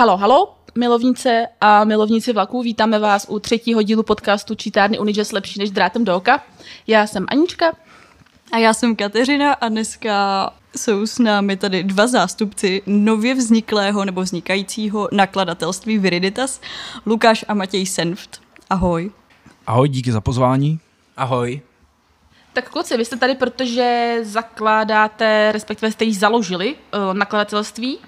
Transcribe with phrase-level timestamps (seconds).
[0.00, 5.58] Halo, halo, milovnice a milovníci vlaků, vítáme vás u třetího dílu podcastu Čítárny Unijazz lepší
[5.58, 6.44] než drátem do oka.
[6.86, 7.76] Já jsem Anička.
[8.52, 14.20] A já jsem Kateřina a dneska jsou s námi tady dva zástupci nově vzniklého nebo
[14.20, 16.60] vznikajícího nakladatelství Viriditas,
[17.06, 18.40] Lukáš a Matěj Senft.
[18.70, 19.10] Ahoj.
[19.66, 20.80] Ahoj, díky za pozvání.
[21.16, 21.60] Ahoj.
[22.52, 27.98] Tak kluci, vy jste tady, protože zakládáte, respektive jste již založili uh, nakladatelství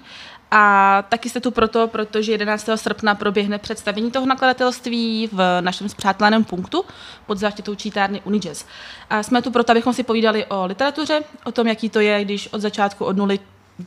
[0.55, 2.69] a taky jste tu proto, protože 11.
[2.75, 6.85] srpna proběhne představení toho nakladatelství v našem zpřáteleném punktu
[7.25, 8.65] pod záštitou čítárny Unijazz.
[9.09, 12.47] A jsme tu proto, abychom si povídali o literatuře, o tom, jaký to je, když
[12.47, 13.39] od začátku od nuly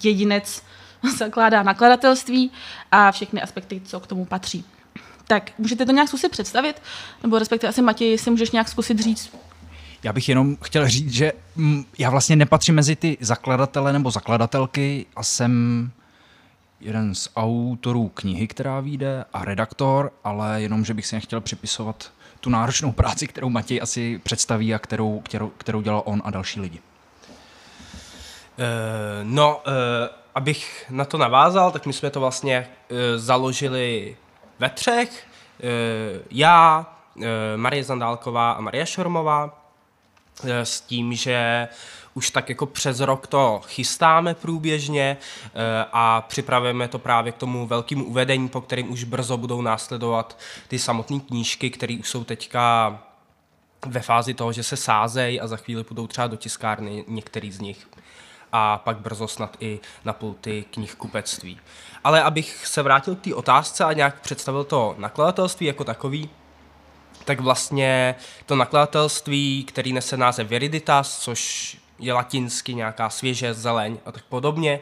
[0.05, 0.63] jedinec
[1.17, 2.51] zakládá nakladatelství
[2.93, 4.65] a všechny aspekty, co k tomu patří.
[5.27, 6.83] Tak můžete to nějak zkusit představit?
[7.23, 9.37] Nebo respektive asi Matěj, si můžeš nějak zkusit říct,
[10.03, 15.07] já bych jenom chtěl říct, že mm, já vlastně nepatřím mezi ty zakladatele nebo zakladatelky
[15.17, 15.91] a jsem
[16.81, 22.13] jeden z autorů knihy, která vyjde a redaktor, ale jenom, že bych si nechtěl připisovat
[22.41, 26.61] tu náročnou práci, kterou Matěj asi představí a kterou, kterou, kterou dělal on a další
[26.61, 26.79] lidi.
[26.79, 26.85] Uh,
[29.23, 29.73] no, uh,
[30.35, 34.17] abych na to navázal, tak my jsme to vlastně uh, založili
[34.59, 35.27] ve třech.
[36.31, 36.87] Já,
[37.57, 39.65] Marie Zandálková a Maria Šormová
[40.45, 41.69] s tím, že
[42.17, 45.51] už tak jako přes rok to chystáme průběžně eh,
[45.93, 50.79] a připravujeme to právě k tomu velkému uvedení, po kterým už brzo budou následovat ty
[50.79, 52.99] samotné knížky, které už jsou teďka
[53.87, 57.61] ve fázi toho, že se sázejí a za chvíli půjdou třeba do tiskárny některý z
[57.61, 57.89] nich
[58.53, 61.61] a pak brzo snad i na pulty knihkupectví.
[62.05, 66.31] Ale abych se vrátil k té otázce a nějak představil to nakladatelství jako takový,
[67.25, 68.15] tak vlastně
[68.47, 74.81] to nakladatelství, který nese název Veriditas, což je latinsky nějaká svěže zeleň a tak podobně,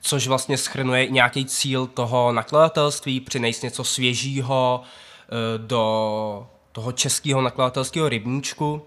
[0.00, 8.08] což vlastně schrnuje nějaký cíl toho nakladatelství, přinést něco svěžího eh, do toho českého nakladatelského
[8.08, 8.82] rybníčku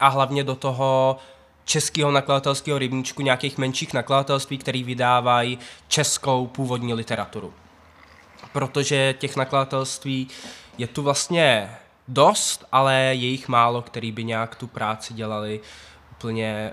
[0.00, 1.16] a hlavně do toho
[1.64, 5.58] českého nakladatelského rybníčku nějakých menších nakladatelství, které vydávají
[5.88, 7.54] českou původní literaturu.
[8.52, 10.28] Protože těch nakladatelství
[10.78, 11.76] je tu vlastně
[12.08, 15.60] dost, ale je jich málo, který by nějak tu práci dělali
[16.12, 16.72] úplně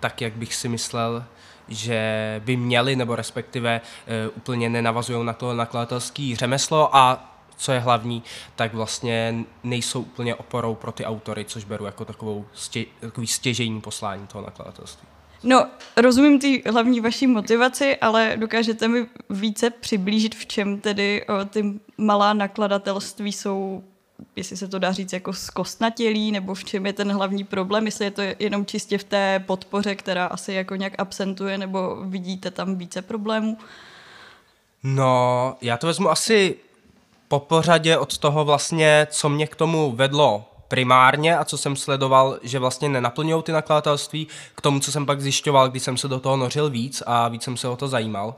[0.00, 1.24] tak, jak bych si myslel,
[1.68, 2.00] že
[2.44, 8.22] by měli, nebo respektive uh, úplně nenavazují na to nakladatelské řemeslo a co je hlavní,
[8.56, 13.80] tak vlastně nejsou úplně oporou pro ty autory, což beru jako takovou stě, takový stěžení
[13.80, 15.08] poslání toho nakladatelství.
[15.42, 15.66] No,
[15.96, 21.64] rozumím ty hlavní vaší motivaci, ale dokážete mi více přiblížit, v čem tedy o, ty
[21.98, 23.84] malá nakladatelství jsou
[24.36, 28.04] jestli se to dá říct jako zkostnatělý, nebo v čem je ten hlavní problém, jestli
[28.04, 32.76] je to jenom čistě v té podpoře, která asi jako nějak absentuje, nebo vidíte tam
[32.76, 33.58] více problémů?
[34.82, 36.56] No, já to vezmu asi
[37.28, 42.38] po pořadě od toho vlastně, co mě k tomu vedlo primárně a co jsem sledoval,
[42.42, 46.20] že vlastně nenaplňují ty nakladatelství, k tomu, co jsem pak zjišťoval, když jsem se do
[46.20, 48.34] toho nořil víc a víc jsem se o to zajímal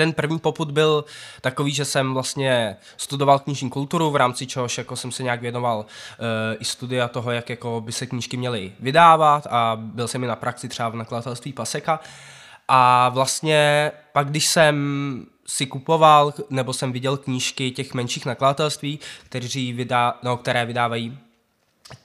[0.00, 1.04] ten první poput byl
[1.40, 5.78] takový, že jsem vlastně studoval knižní kulturu, v rámci čehož jako jsem se nějak věnoval
[5.78, 5.86] uh,
[6.60, 10.36] i studia toho, jak jako by se knížky měly vydávat a byl jsem i na
[10.36, 12.00] praxi třeba v nakladatelství Paseka.
[12.68, 14.76] A vlastně pak, když jsem
[15.46, 21.18] si kupoval, nebo jsem viděl knížky těch menších nakladatelství, kteří vydá, no, které vydávají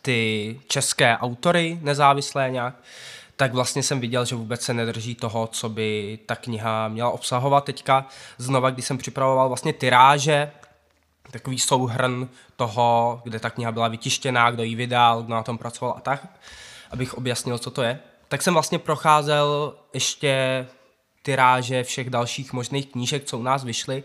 [0.01, 2.75] ty české autory nezávislé nějak,
[3.35, 7.63] tak vlastně jsem viděl, že vůbec se nedrží toho, co by ta kniha měla obsahovat
[7.63, 8.07] teďka.
[8.37, 10.51] Znova, když jsem připravoval vlastně tyráže,
[11.31, 15.93] takový souhrn toho, kde ta kniha byla vytištěná, kdo ji vydal, kdo na tom pracoval
[15.97, 16.27] a tak,
[16.91, 17.99] abych objasnil, co to je.
[18.27, 20.67] Tak jsem vlastně procházel ještě
[21.21, 24.03] tyráže všech dalších možných knížek, co u nás vyšly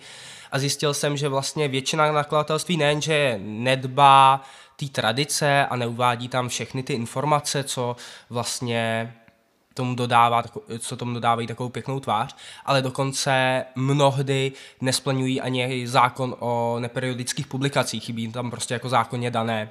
[0.53, 4.45] a zjistil jsem, že vlastně většina nakladatelství nejenže nedbá
[4.77, 7.97] té tradice a neuvádí tam všechny ty informace, co
[8.31, 9.15] vlastně
[9.81, 10.43] tomu dodává,
[10.79, 18.05] co tomu dodávají takovou pěknou tvář, ale dokonce mnohdy nesplňují ani zákon o neperiodických publikacích,
[18.05, 19.71] chybí tam prostě jako zákonně dané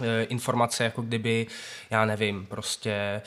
[0.00, 1.46] e, informace, jako kdyby,
[1.90, 3.22] já nevím, prostě e,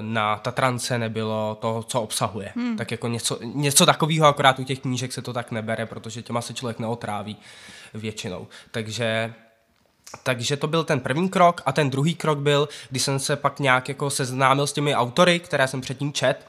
[0.00, 2.52] na Tatrance nebylo to, co obsahuje.
[2.56, 2.76] Hmm.
[2.76, 6.40] Tak jako něco, něco takového, akorát u těch knížek se to tak nebere, protože těma
[6.40, 7.36] se člověk neotráví
[7.94, 8.46] většinou.
[8.70, 9.34] Takže
[10.22, 13.60] takže to byl ten první krok a ten druhý krok byl, když jsem se pak
[13.60, 16.46] nějak jako seznámil s těmi autory, které jsem předtím čet.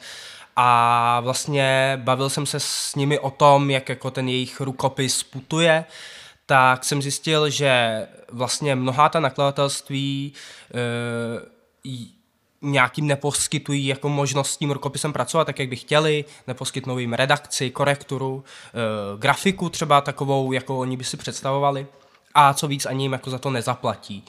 [0.55, 5.85] A vlastně bavil jsem se s nimi o tom, jak jako ten jejich rukopis putuje,
[6.45, 10.33] tak jsem zjistil, že vlastně mnohá ta nakladatelství
[10.73, 12.05] e,
[12.61, 17.69] nějakým neposkytují jako možnost s tím rukopisem pracovat tak, jak by chtěli, neposkytnou jim redakci,
[17.69, 21.87] korekturu, e, grafiku třeba takovou, jako oni by si představovali
[22.35, 24.23] a co víc ani jim jako za to nezaplatí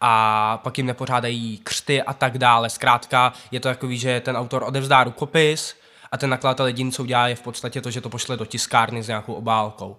[0.00, 2.70] a pak jim nepořádají křty a tak dále.
[2.70, 5.76] Zkrátka je to takový, že ten autor odevzdá rukopis
[6.12, 9.02] a ten nakladatel jediný, co udělá, je v podstatě to, že to pošle do tiskárny
[9.02, 9.96] s nějakou obálkou.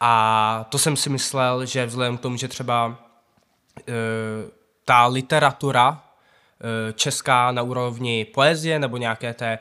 [0.00, 2.96] A to jsem si myslel, že vzhledem k tomu, že třeba
[3.78, 3.92] e,
[4.84, 6.02] ta literatura
[6.88, 9.58] e, česká na úrovni poezie nebo nějaké té e,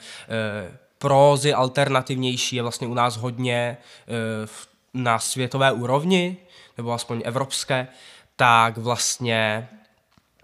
[0.98, 3.78] prózy alternativnější je vlastně u nás hodně e,
[4.46, 6.38] v, na světové úrovni,
[6.78, 7.88] nebo aspoň evropské,
[8.36, 9.70] tak vlastně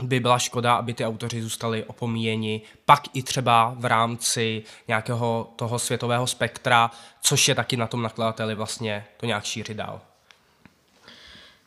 [0.03, 5.79] by byla škoda, aby ty autoři zůstali opomíjeni, pak i třeba v rámci nějakého toho
[5.79, 6.91] světového spektra,
[7.21, 10.01] což je taky na tom nakladateli vlastně to nějak šířit dál.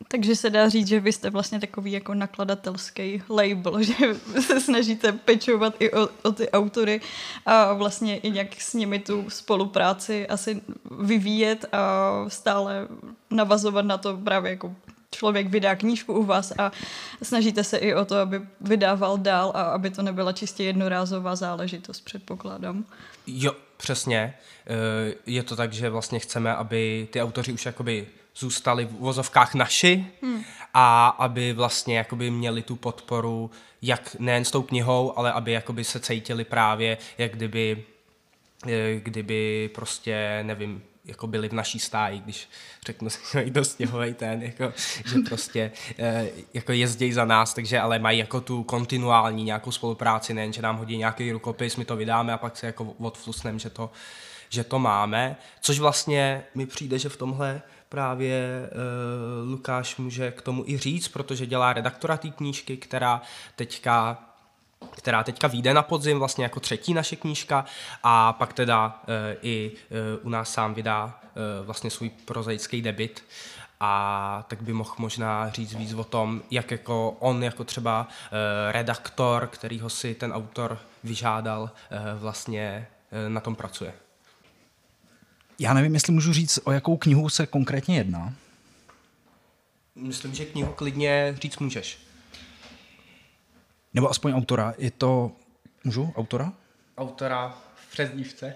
[0.09, 3.95] Takže se dá říct, že vy jste vlastně takový jako nakladatelský label, že
[4.41, 7.01] se snažíte pečovat i o, o ty autory
[7.47, 10.61] a vlastně i nějak s nimi tu spolupráci asi
[11.01, 12.89] vyvíjet a stále
[13.31, 14.75] navazovat na to právě jako
[15.11, 16.73] člověk vydá knížku u vás a
[17.23, 22.01] snažíte se i o to, aby vydával dál a aby to nebyla čistě jednorázová záležitost,
[22.01, 22.85] předpokládám.
[23.27, 24.35] Jo, přesně.
[24.67, 28.07] Eh, je to tak, že vlastně chceme, aby ty autoři už jakoby
[28.37, 30.45] zůstali v vozovkách naši hmm.
[30.75, 33.51] a aby vlastně jakoby měli tu podporu
[33.83, 37.85] jak nejen s tou knihou, ale aby jakoby se cítili právě, jak kdyby,
[38.67, 42.49] eh, kdyby prostě, nevím, jako byli v naší stáji, když
[42.87, 44.73] řeknu si do stěhovej ten, jako,
[45.07, 50.35] že prostě eh, jako jezdí za nás, takže ale mají jako tu kontinuální nějakou spolupráci,
[50.35, 53.71] nejen, že nám hodí nějaký rukopis, my to vydáme a pak se jako odflusneme, že
[53.71, 53.91] to,
[54.49, 58.69] že to máme, což vlastně mi přijde, že v tomhle právě
[59.43, 63.23] uh, Lukáš může k tomu i říct, protože dělá redaktora té knížky, která
[63.57, 64.19] teďka
[64.91, 67.65] která teďka vyjde na podzim, vlastně jako třetí naše knížka
[68.03, 73.25] a pak teda e, i e, u nás sám vydá e, vlastně svůj prozaický debit
[73.81, 78.73] a tak by mohl možná říct víc o tom, jak jako on jako třeba e,
[78.73, 83.95] redaktor, kterýho si ten autor vyžádal, e, vlastně e, na tom pracuje.
[85.59, 88.35] Já nevím, jestli můžu říct, o jakou knihu se konkrétně jedná.
[89.95, 91.99] Myslím, že knihu klidně říct můžeš.
[93.95, 94.75] Nebo aspoň autora.
[94.79, 95.33] Je to...
[95.85, 96.13] Můžu?
[96.17, 96.53] Autora?
[96.99, 98.55] Autora v přezdívce.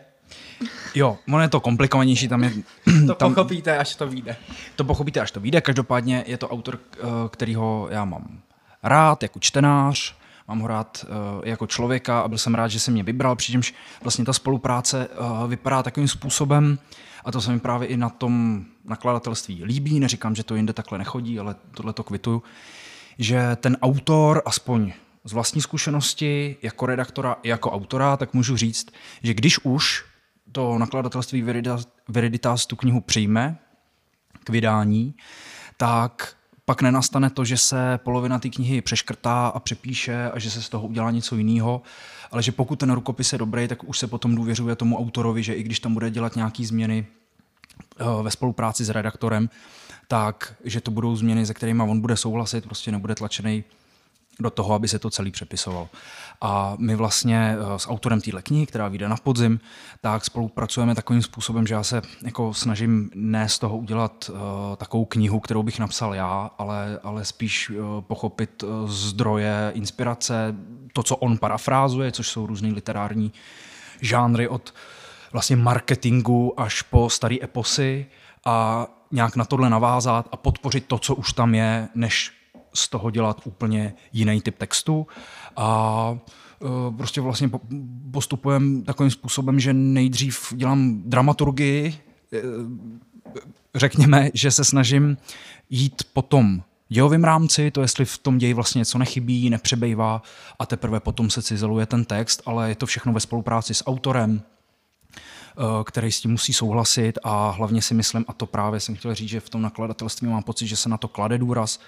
[0.94, 2.52] Jo, ono je to komplikovanější, tam je...
[3.06, 4.36] To tam, pochopíte, až to vyjde.
[4.76, 5.60] To pochopíte, až to vyjde.
[5.60, 6.98] Každopádně je to autor, eh,
[7.30, 8.40] kterýho já mám
[8.82, 10.14] rád jako čtenář,
[10.48, 13.74] mám ho rád uh, jako člověka a byl jsem rád, že se mě vybral, přičemž
[14.02, 16.78] vlastně ta spolupráce uh, vypadá takovým způsobem,
[17.24, 20.98] a to se mi právě i na tom nakladatelství líbí, neříkám, že to jinde takhle
[20.98, 22.42] nechodí, ale tohle to kvituju,
[23.18, 24.92] že ten autor, aspoň
[25.24, 28.90] z vlastní zkušenosti jako redaktora i jako autora, tak můžu říct,
[29.22, 30.04] že když už
[30.52, 31.44] to nakladatelství
[32.08, 33.58] Veriditas tu knihu přijme
[34.44, 35.14] k vydání,
[35.76, 36.34] tak
[36.68, 40.68] pak nenastane to, že se polovina té knihy přeškrtá a přepíše a že se z
[40.68, 41.82] toho udělá něco jiného,
[42.30, 45.54] ale že pokud ten rukopis je dobrý, tak už se potom důvěřuje tomu autorovi, že
[45.54, 47.06] i když tam bude dělat nějaké změny
[48.00, 49.50] eh, ve spolupráci s redaktorem,
[50.08, 53.64] tak že to budou změny, se kterými on bude souhlasit, prostě nebude tlačený
[54.40, 55.88] do toho, aby se to celý přepisovalo.
[56.40, 59.60] A my vlastně eh, s autorem téhle knihy, která vyjde na podzim,
[60.00, 64.38] tak spolupracujeme takovým způsobem, že já se jako snažím ne z toho udělat uh,
[64.76, 70.54] takovou knihu, kterou bych napsal já, ale, ale spíš uh, pochopit uh, zdroje, inspirace,
[70.92, 73.32] to, co on parafrázuje, což jsou různé literární
[74.00, 74.74] žánry od
[75.32, 78.06] vlastně marketingu až po staré eposy
[78.44, 82.37] a nějak na tohle navázat a podpořit to, co už tam je, než
[82.74, 85.06] z toho dělat úplně jiný typ textu.
[85.56, 86.18] A
[86.62, 87.50] e, prostě vlastně
[88.12, 91.98] postupujeme takovým způsobem, že nejdřív dělám dramaturgii,
[92.32, 92.42] e,
[93.74, 95.16] řekněme, že se snažím
[95.70, 100.22] jít potom dějovým rámci, to jestli v tom ději vlastně něco nechybí, nepřebejvá
[100.58, 104.42] a teprve potom se cizeluje ten text, ale je to všechno ve spolupráci s autorem,
[104.42, 109.14] e, který s tím musí souhlasit a hlavně si myslím, a to právě jsem chtěl
[109.14, 111.80] říct, že v tom nakladatelství mám pocit, že se na to klade důraz,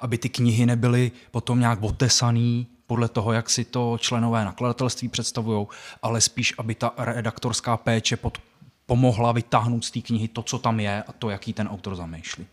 [0.00, 5.66] aby ty knihy nebyly potom nějak otesaný podle toho, jak si to členové nakladatelství představují,
[6.02, 8.38] ale spíš, aby ta redaktorská péče pod,
[8.86, 12.46] pomohla vytáhnout z té knihy to, co tam je a to, jaký ten autor zamýšlí.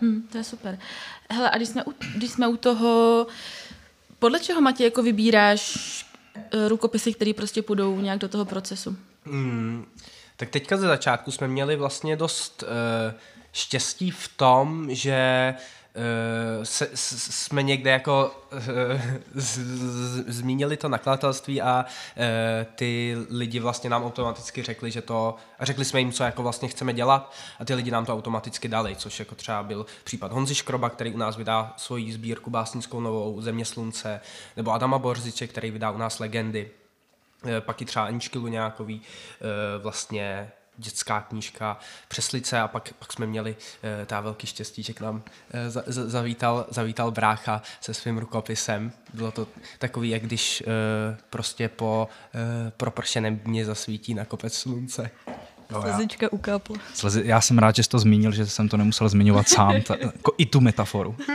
[0.00, 0.78] Hmm, to je super.
[1.30, 3.26] Hele, a když jsme, u, když jsme u toho,
[4.18, 5.76] podle čeho, Matěj, jako vybíráš
[6.54, 8.96] uh, rukopisy, které prostě půjdou nějak do toho procesu?
[9.24, 9.86] Hmm,
[10.36, 12.68] tak teďka ze začátku jsme měli vlastně dost uh,
[13.52, 15.54] štěstí v tom, že
[16.62, 18.60] se, s, jsme někde jako uh,
[19.34, 21.84] z, z, zmínili to nakladatelství a
[22.16, 22.24] uh,
[22.74, 26.68] ty lidi vlastně nám automaticky řekli, že to, a řekli jsme jim, co jako vlastně
[26.68, 30.54] chceme dělat a ty lidi nám to automaticky dali, což jako třeba byl případ Honzi
[30.54, 34.20] Škroba, který u nás vydá svoji sbírku básnickou novou Země slunce,
[34.56, 36.70] nebo Adama Borziče, který vydá u nás Legendy.
[37.44, 41.78] Uh, pak i třeba Aničky Luňákový, uh, vlastně dětská knížka
[42.08, 45.22] Přeslice a pak, pak jsme měli uh, ta velký štěstí, že k nám uh,
[45.68, 48.92] za, za, zavítal, zavítal brácha se svým rukopisem.
[49.14, 52.40] Bylo to takový, jak když uh, prostě po uh,
[52.70, 55.10] propršeném dně zasvítí na kopec slunce.
[55.70, 56.76] No, Slezička ukápla.
[56.94, 59.96] Slezi, já jsem rád, že jsi to zmínil, že jsem to nemusel zmiňovat sám, ta,
[60.00, 61.16] jako i tu metaforu.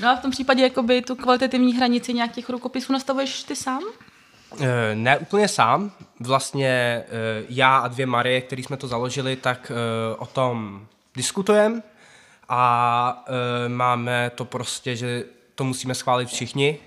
[0.00, 3.82] No a v tom případě jakoby tu kvalitativní hranici nějakých rukopisů nastavuješ ty sám?
[4.60, 5.92] Eh, ne úplně sám.
[6.24, 7.04] Vlastně eh,
[7.48, 11.82] já a dvě Marie, který jsme to založili, tak eh, o tom diskutujeme
[12.48, 13.24] a
[13.68, 16.78] máme to prostě, že to musíme schválit všichni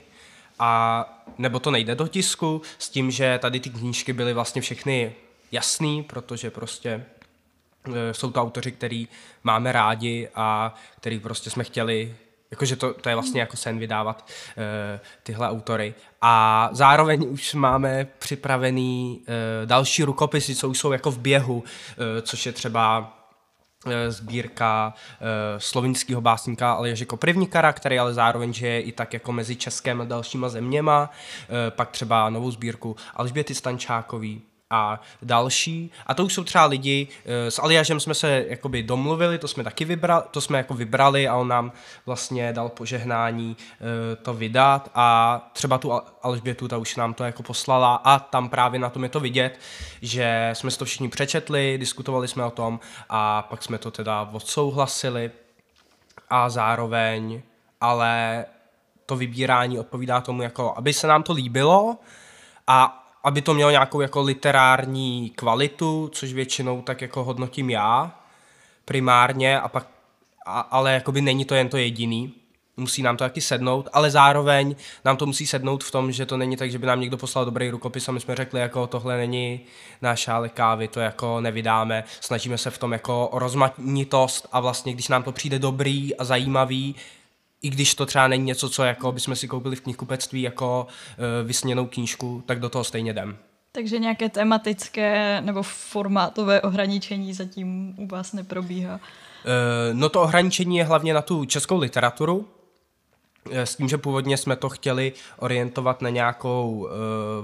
[0.60, 1.04] a
[1.38, 5.16] nebo to nejde do tisku s tím, že tady ty knížky byly vlastně všechny
[5.52, 7.06] jasný, protože prostě
[8.12, 9.08] jsou to autoři, který
[9.44, 12.16] máme rádi a který prostě jsme chtěli
[12.52, 14.64] Jakože to, to je vlastně jako sen vydávat uh,
[15.24, 15.94] tyhle autory.
[16.22, 19.26] A zároveň už máme připravený uh,
[19.66, 21.64] další rukopisy, co už jsou jako v běhu, uh,
[22.22, 23.14] což je třeba
[24.10, 25.28] sbírka uh,
[25.58, 30.50] slovinského básníka Alježe Koprivníkara, který ale zároveň je i tak jako mezi Českem a dalšíma
[30.50, 31.10] zeměma.
[31.50, 35.92] Uh, pak třeba novou sbírku Alžběty Stančákový, a další.
[36.08, 39.64] A to už jsou třeba lidi, eh, s Aliažem jsme se jakoby domluvili, to jsme
[39.64, 41.72] taky vybrali, to jsme jako vybrali a on nám
[42.06, 47.44] vlastně dal požehnání eh, to vydat a třeba tu Alžbětu, ta už nám to jako
[47.44, 49.60] poslala a tam právě na tom je to vidět,
[50.02, 54.30] že jsme si to všichni přečetli, diskutovali jsme o tom a pak jsme to teda
[54.34, 55.32] odsouhlasili
[56.30, 57.42] a zároveň
[57.82, 58.46] ale
[59.06, 61.98] to vybírání odpovídá tomu, jako aby se nám to líbilo
[62.68, 68.12] a aby to mělo nějakou jako literární kvalitu, což většinou tak jako hodnotím já
[68.88, 69.88] primárně, a pak,
[70.46, 72.34] a, ale jakoby není to jen to jediný.
[72.78, 76.38] Musí nám to taky sednout, ale zároveň nám to musí sednout v tom, že to
[76.38, 79.18] není tak, že by nám někdo poslal dobrý rukopis a my jsme řekli, jako tohle
[79.18, 79.60] není
[80.02, 82.04] náš šálek kávy, to jako nevydáme.
[82.22, 86.96] Snažíme se v tom jako rozmanitost a vlastně, když nám to přijde dobrý a zajímavý,
[87.62, 91.48] i když to třeba není něco, co jako bychom si koupili v knihkupectví jako uh,
[91.48, 93.38] vysněnou knížku, tak do toho stejně jdem.
[93.72, 98.96] Takže nějaké tematické nebo formátové ohraničení zatím u vás neprobíhá?
[98.96, 99.00] Uh,
[99.94, 102.48] no to ohraničení je hlavně na tu českou literaturu,
[103.52, 106.90] eh, s tím, že původně jsme to chtěli orientovat na nějakou uh,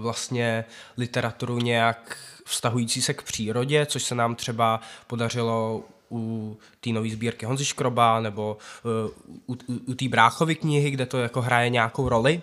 [0.01, 0.65] vlastně
[0.97, 7.45] literaturu nějak vztahující se k přírodě, což se nám třeba podařilo u té nové sbírky
[7.45, 12.09] Honzi Škroba nebo uh, u, u, u té Bráchovy knihy, kde to jako hraje nějakou
[12.09, 12.41] roli.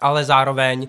[0.00, 0.88] Ale zároveň uh,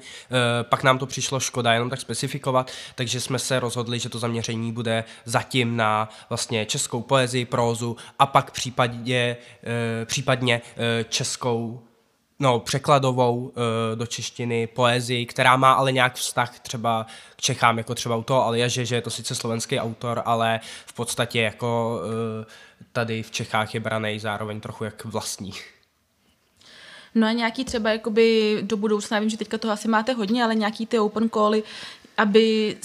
[0.61, 4.71] pak nám to přišlo škoda jenom tak specifikovat, takže jsme se rozhodli, že to zaměření
[4.71, 11.81] bude zatím na vlastně českou poezii, prózu a pak případně, uh, případně uh, českou
[12.41, 13.51] no, překladovou uh,
[13.95, 17.05] do češtiny poezii, která má ale nějak vztah třeba
[17.35, 20.93] k Čechám, jako třeba u toho Aljaže, že je to sice slovenský autor, ale v
[20.93, 22.45] podstatě jako uh,
[22.91, 25.53] tady v Čechách je braný zároveň trochu jak vlastní.
[27.15, 30.55] No a nějaký třeba jakoby do budoucna, vím, že teďka toho asi máte hodně, ale
[30.55, 31.63] nějaký ty open cally,
[32.17, 32.77] aby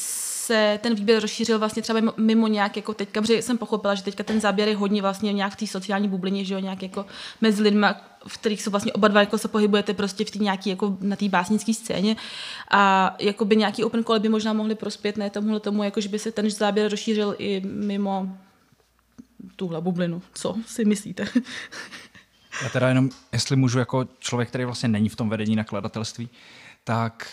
[0.47, 4.25] se ten výběr rozšířil vlastně třeba mimo, nějak jako teďka, protože jsem pochopila, že teďka
[4.25, 7.07] ten záběr je hodně vlastně nějak v té sociální bublině, že jo, nějak jako
[7.41, 7.87] mezi lidmi,
[8.27, 11.17] v kterých jsou vlastně oba dva jako se pohybujete prostě v té nějaký jako na
[11.17, 12.17] té básnické scéně
[12.71, 16.09] a jako by nějaký open call by možná mohli prospět ne tomuhle tomu, jako že
[16.09, 18.29] by se ten záběr rozšířil i mimo
[19.57, 20.23] tuhle bublinu.
[20.35, 21.25] Co si myslíte?
[22.63, 26.29] Já teda jenom, jestli můžu jako člověk, který vlastně není v tom vedení nakladatelství,
[26.85, 27.29] tak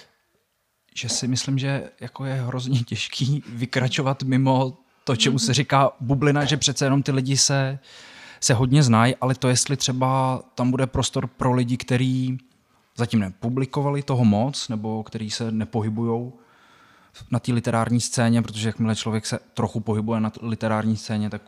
[0.94, 6.46] že si myslím, že jako je hrozně těžký vykračovat mimo to, čemu se říká bublina,
[6.46, 7.80] že přece jenom ty lidi se,
[8.40, 12.38] se hodně znají, ale to, jestli třeba tam bude prostor pro lidi, kteří
[12.98, 16.32] zatím nepublikovali toho moc, nebo kteří se nepohybují
[17.32, 21.42] na té literární scéně, protože jakmile člověk se trochu pohybuje na literární scéně, tak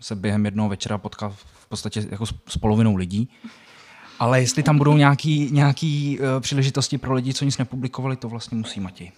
[0.00, 3.28] se během jednoho večera potká v podstatě jako s polovinou lidí.
[4.22, 8.58] Ale jestli tam budou nějaký, nějaký uh, příležitosti pro lidi, co nic nepublikovali, to vlastně
[8.58, 9.12] musí Matěj.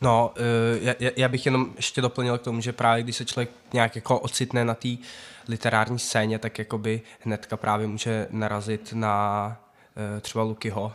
[0.00, 3.50] No, uh, já, já bych jenom ještě doplnil k tomu, že právě když se člověk
[3.72, 4.88] nějak jako ocitne na té
[5.48, 9.56] literární scéně, tak jakoby hnedka právě může narazit na
[10.14, 10.92] uh, třeba Lukyho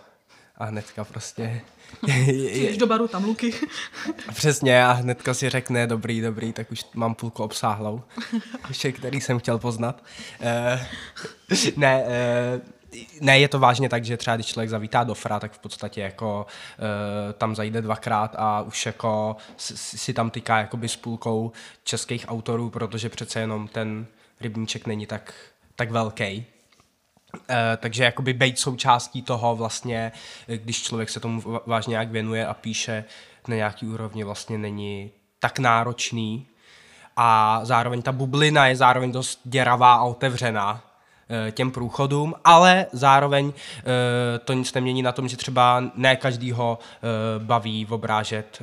[0.57, 1.61] a hnedka prostě...
[2.05, 3.53] Přijdeš do baru, tam luky.
[4.33, 8.01] Přesně a hnedka si řekne, dobrý, dobrý, tak už mám půlku obsáhlou,
[8.67, 10.03] ještě který jsem chtěl poznat.
[10.41, 10.87] Eh,
[11.77, 12.80] ne, eh,
[13.21, 16.01] ne, je to vážně tak, že třeba když člověk zavítá do Fra, tak v podstatě
[16.01, 21.51] jako uh, tam zajde dvakrát a už jako si, si tam tyká jakoby s půlkou
[21.83, 24.05] českých autorů, protože přece jenom ten
[24.41, 25.33] rybníček není tak,
[25.75, 26.45] tak velký.
[27.33, 27.39] Uh,
[27.77, 30.11] takže jakoby být součástí toho vlastně,
[30.47, 33.05] když člověk se tomu vážně nějak věnuje a píše
[33.47, 36.47] na nějaký úrovni, vlastně není tak náročný.
[37.17, 40.90] A zároveň ta bublina je zároveň dost děravá a otevřená Eh,
[41.51, 47.07] těm průchodům, ale zároveň eh, to nic nemění na tom, že třeba ne každýho eh,
[47.39, 48.61] baví obrážet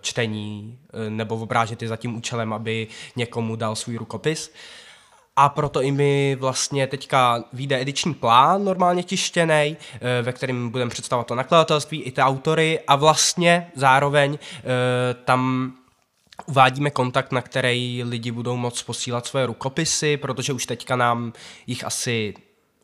[0.00, 0.78] čtení
[1.08, 4.52] nebo obrážet je za tím účelem, aby někomu dal svůj rukopis.
[5.36, 9.76] A proto i mi vlastně teďka vyjde ediční plán, normálně tištěný,
[10.22, 14.38] ve kterém budeme představovat to nakladatelství i ty autory a vlastně zároveň
[15.24, 15.72] tam
[16.46, 21.32] Uvádíme kontakt, na který lidi budou moct posílat svoje rukopisy, protože už teďka nám
[21.66, 22.34] jich asi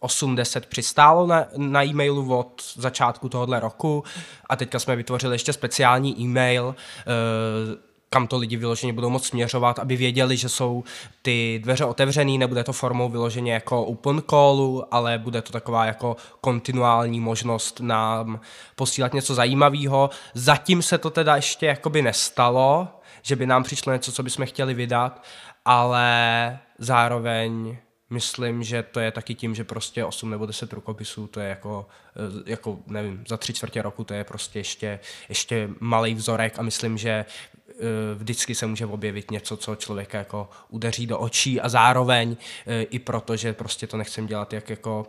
[0.00, 4.04] 8-10 přistálo na, na e-mailu od začátku tohohle roku
[4.47, 6.75] a teďka jsme vytvořili ještě speciální e-mail,
[7.07, 10.85] e, kam to lidi vyloženě budou moct směřovat, aby věděli, že jsou
[11.23, 16.16] ty dveře otevřený, nebude to formou vyloženě jako open callu, ale bude to taková jako
[16.40, 18.40] kontinuální možnost nám
[18.76, 20.11] posílat něco zajímavého.
[20.35, 22.88] Zatím se to teda ještě jakoby nestalo,
[23.22, 25.24] že by nám přišlo něco, co bychom chtěli vydat,
[25.64, 27.78] ale zároveň
[28.10, 31.86] myslím, že to je taky tím, že prostě 8 nebo 10 rukopisů, to je jako,
[32.16, 36.62] eh, jako nevím, za tři čtvrtě roku to je prostě ještě, ještě malý vzorek a
[36.62, 37.74] myslím, že eh,
[38.14, 42.36] vždycky se může objevit něco, co člověka jako udeří do očí a zároveň
[42.66, 45.06] eh, i proto, že prostě to nechcem dělat jak jako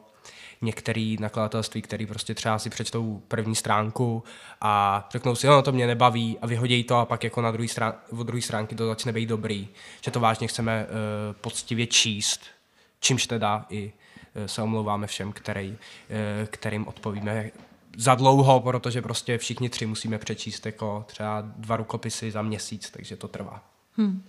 [0.62, 4.24] některé nakladatelství, který prostě třeba si přečtou první stránku
[4.62, 7.68] a řeknou si, no to mě nebaví a vyhodí to a pak jako na druhé
[7.68, 9.68] strán, druhé stránky to začne být dobrý.
[10.02, 12.42] Že to vážně chceme uh, poctivě číst,
[13.00, 13.94] čímž teda i
[14.36, 15.78] uh, se omlouváme všem, který, uh,
[16.46, 17.52] kterým odpovíme
[17.98, 23.16] za dlouho, protože prostě všichni tři musíme přečíst jako třeba dva rukopisy za měsíc, takže
[23.16, 23.71] to trvá.
[23.98, 24.24] Hmm.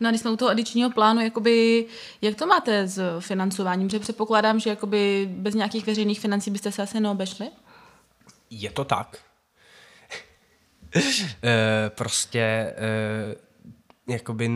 [0.00, 1.86] No a když jsme u toho edičního plánu, jakoby,
[2.22, 3.90] jak to máte s financováním?
[3.90, 7.48] Že předpokládám, že jakoby bez nějakých veřejných financí byste se asi neobešli?
[8.50, 9.18] Je to tak.
[11.44, 12.74] e, prostě e,
[14.08, 14.50] jakoby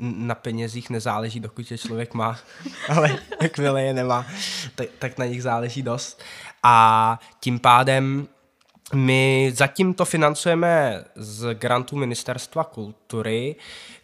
[0.00, 2.38] na penězích nezáleží, dokud je člověk má,
[2.88, 4.26] ale jakmile je nemá,
[4.74, 6.22] tak, tak na nich záleží dost.
[6.62, 8.28] A tím pádem
[8.94, 13.56] my zatím to financujeme z grantu Ministerstva kultury,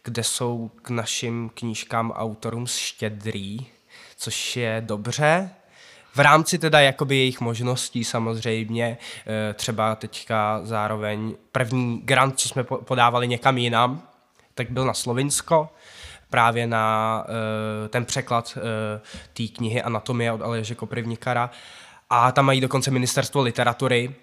[0.04, 3.66] kde jsou k našim knížkám autorům štědrý,
[4.16, 5.50] což je dobře.
[6.14, 12.64] V rámci teda jakoby jejich možností samozřejmě, eh, třeba teďka zároveň první grant, co jsme
[12.64, 14.02] podávali někam jinam,
[14.54, 15.68] tak byl na Slovinsko,
[16.30, 18.62] právě na uh, ten překlad uh,
[19.32, 21.50] té knihy Anatomie od Aleže Koprivnikara.
[22.10, 24.14] A tam mají dokonce ministerstvo literatury,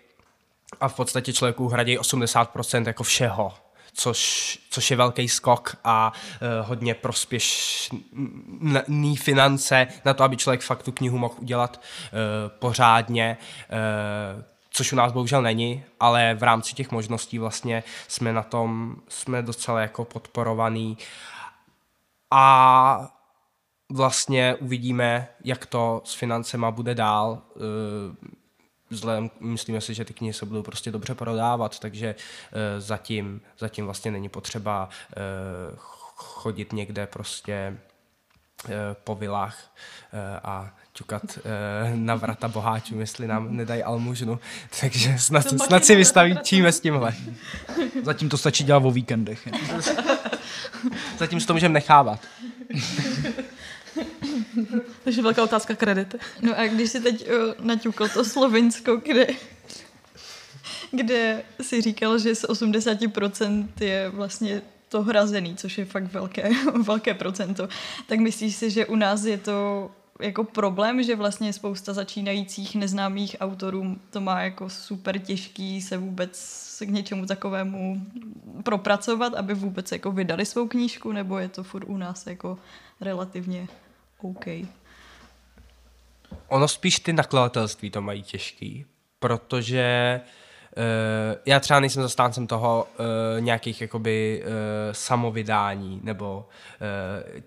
[0.82, 3.54] a v podstatě člověku hradí 80% jako všeho,
[4.00, 7.98] což, což je velký skok a uh, hodně prospěšný
[9.18, 11.82] finance na to, aby člověk fakt tu knihu mohl udělat uh,
[12.60, 13.38] pořádně,
[14.40, 18.96] uh, což u nás bohužel není, ale v rámci těch možností vlastně jsme na tom,
[19.08, 20.98] jsme docela jako podporovaný
[22.32, 23.12] a
[23.92, 27.42] vlastně uvidíme, jak to s financema bude dál.
[27.56, 27.62] Uh,
[28.90, 33.86] vzhledem, myslíme si, že ty knihy se budou prostě dobře prodávat, takže uh, zatím, zatím
[33.86, 35.78] vlastně není potřeba uh,
[36.16, 37.78] chodit někde prostě
[38.66, 38.72] uh,
[39.04, 39.74] po vilách
[40.14, 44.40] uh, a ťukat uh, na vrata boháčů, jestli nám nedají almužnu.
[44.82, 47.14] Takže snad, snad si vystavíme s tímhle.
[48.04, 49.48] Zatím to stačí dělat o víkendech.
[51.18, 52.20] Zatím s to můžeme nechávat.
[55.04, 56.18] Takže velká otázka kredity.
[56.42, 59.28] No a když si teď uh, naťukl to Slovinsko, kde,
[60.92, 66.50] kde si říkal, že z 80% je vlastně to hrazený, což je fakt velké,
[66.84, 67.70] velké procento,
[68.08, 73.36] tak myslíš si, že u nás je to jako problém, že vlastně spousta začínajících neznámých
[73.40, 78.02] autorů to má jako super těžký se vůbec k něčemu takovému
[78.64, 82.58] propracovat, aby vůbec jako vydali svou knížku, nebo je to furt u nás jako
[83.02, 83.68] relativně
[84.22, 84.46] OK?
[86.48, 88.86] Ono spíš ty nakladatelství to mají těžký,
[89.20, 90.22] protože
[90.78, 90.84] uh,
[91.46, 94.50] já třeba nejsem zastáncem toho uh, nějakých jakoby uh,
[94.92, 96.48] samovydání nebo
[97.36, 97.42] uh,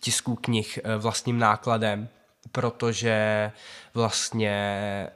[0.00, 2.08] tisků knih uh, vlastním nákladem,
[2.52, 3.50] protože
[3.94, 4.52] vlastně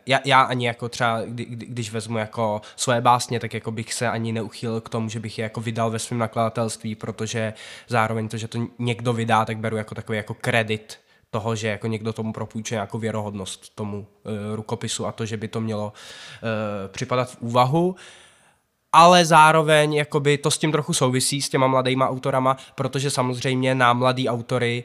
[0.06, 3.94] já, já ani jako třeba, kdy, kdy, když vezmu jako svoje básně, tak jako bych
[3.94, 7.54] se ani neuchýlil k tomu, že bych je jako vydal ve svém nakladatelství, protože
[7.88, 10.98] zároveň to, že to někdo vydá, tak beru jako takový jako kredit
[11.30, 15.48] toho, že jako někdo tomu propůjče nějakou věrohodnost tomu uh, rukopisu a to, že by
[15.48, 17.96] to mělo uh, připadat v úvahu.
[18.92, 23.92] Ale zároveň jakoby to s tím trochu souvisí s těma mladýma autorama, protože samozřejmě na
[23.92, 24.84] mladý autory,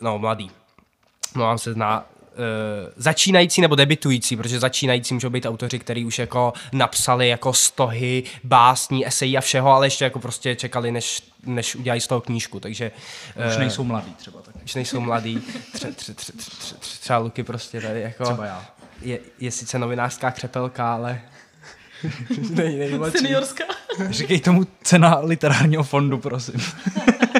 [0.00, 0.50] no mladý,
[1.34, 2.04] mluvám se na uh,
[2.96, 9.06] začínající nebo debitující, protože začínající můžou být autoři, kteří už jako napsali jako stohy, básní,
[9.06, 12.90] esejí a všeho, ale ještě jako prostě čekali, než, než udělají z toho knížku, takže...
[13.36, 14.54] Uh, už nejsou mladí třeba tak.
[14.64, 18.24] Už nejsou mladí, tře, tře, tře, tře, tře, třeba Luky prostě tady jako...
[18.24, 18.66] Třeba já.
[19.02, 21.20] Je, je sice novinářská křepelka, ale...
[22.50, 23.00] nej.
[23.10, 23.64] Seniorská.
[24.10, 26.54] Říkej tomu cena literárního fondu, prosím.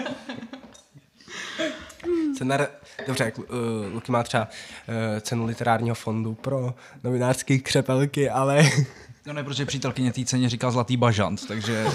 [2.41, 2.59] cena
[3.07, 3.45] Dobře, jak uh,
[3.93, 6.75] Luky má třeba uh, cenu literárního fondu pro
[7.05, 8.71] novinářské křepelky, ale...
[9.27, 11.87] No ne, protože přítelkyně té ceně říká zlatý bažant, takže...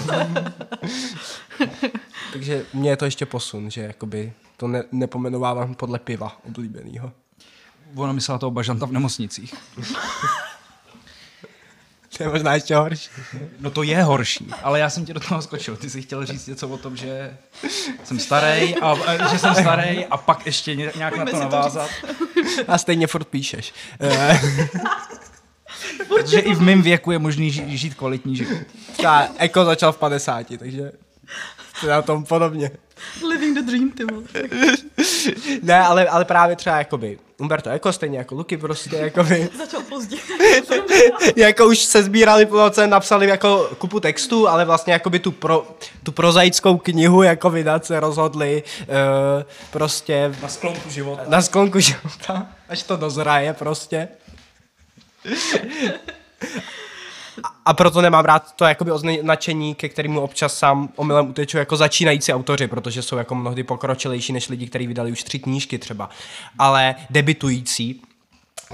[2.32, 7.12] takže mě je to ještě posun, že jakoby to ne, nepomenovávám podle piva oblíbeného.
[7.94, 9.54] Ona myslela toho bažanta v nemocnicích.
[12.16, 13.10] To je možná ještě horší.
[13.60, 15.76] No to je horší, ale já jsem tě do toho skočil.
[15.76, 17.36] Ty jsi chtěl říct něco o tom, že
[18.04, 21.90] jsem starý a, a že jsem starý a pak ještě nějak na to navázat.
[22.68, 23.74] A stejně furt píšeš.
[26.08, 28.58] Protože i v mém věku je možný žít, kvalitní život.
[29.02, 30.92] Ta Eko začal v 50, takže
[31.80, 32.70] to na tom podobně.
[33.28, 34.04] Living the dream, ty
[35.62, 39.48] Ne, ale, ale právě třeba jakoby Umberto Eco, stejně jako Luky, prostě jakoby...
[39.58, 40.16] Začal pozdě.
[41.36, 45.76] jako už se sbírali po noce, napsali jako kupu textu, ale vlastně jakoby tu, pro,
[46.02, 48.94] tu prozaickou knihu jako vydat se rozhodli uh,
[49.70, 50.34] prostě...
[50.42, 51.22] Na sklonku života.
[51.28, 54.08] Na sklonku života, až to dozraje prostě
[57.64, 62.32] a proto nemám rád to jakoby označení, ke kterému občas sám omylem uteču jako začínající
[62.32, 66.10] autoři, protože jsou jako mnohdy pokročilejší než lidi, kteří vydali už tři knížky třeba.
[66.58, 68.02] Ale debitující,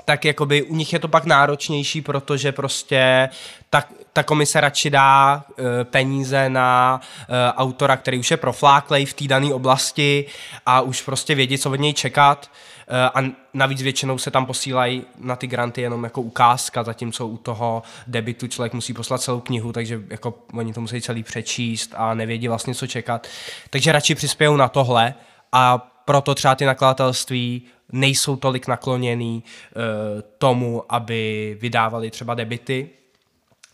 [0.04, 3.28] tak jakoby u nich je to pak náročnější, protože prostě
[3.70, 9.14] ta, ta komise radši dá uh, peníze na uh, autora, který už je profláklej v
[9.14, 10.26] té dané oblasti
[10.66, 12.50] a už prostě vědí, co od něj čekat.
[12.94, 17.36] Eh, a navíc většinou se tam posílají na ty granty jenom jako ukázka, zatímco u
[17.36, 22.14] toho debitu člověk musí poslat celou knihu, takže jako oni to musí celý přečíst a
[22.14, 23.26] nevědí vlastně, co čekat.
[23.70, 25.14] Takže radši přispějou na tohle
[25.52, 29.82] a proto třeba ty nakladatelství nejsou tolik nakloněný uh,
[30.38, 32.90] tomu, aby vydávali třeba debity,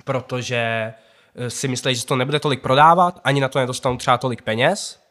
[0.04, 0.94] protože
[1.40, 5.08] uh, si myslí, že to nebude tolik prodávat, ani na to nedostanou třeba tolik peněz,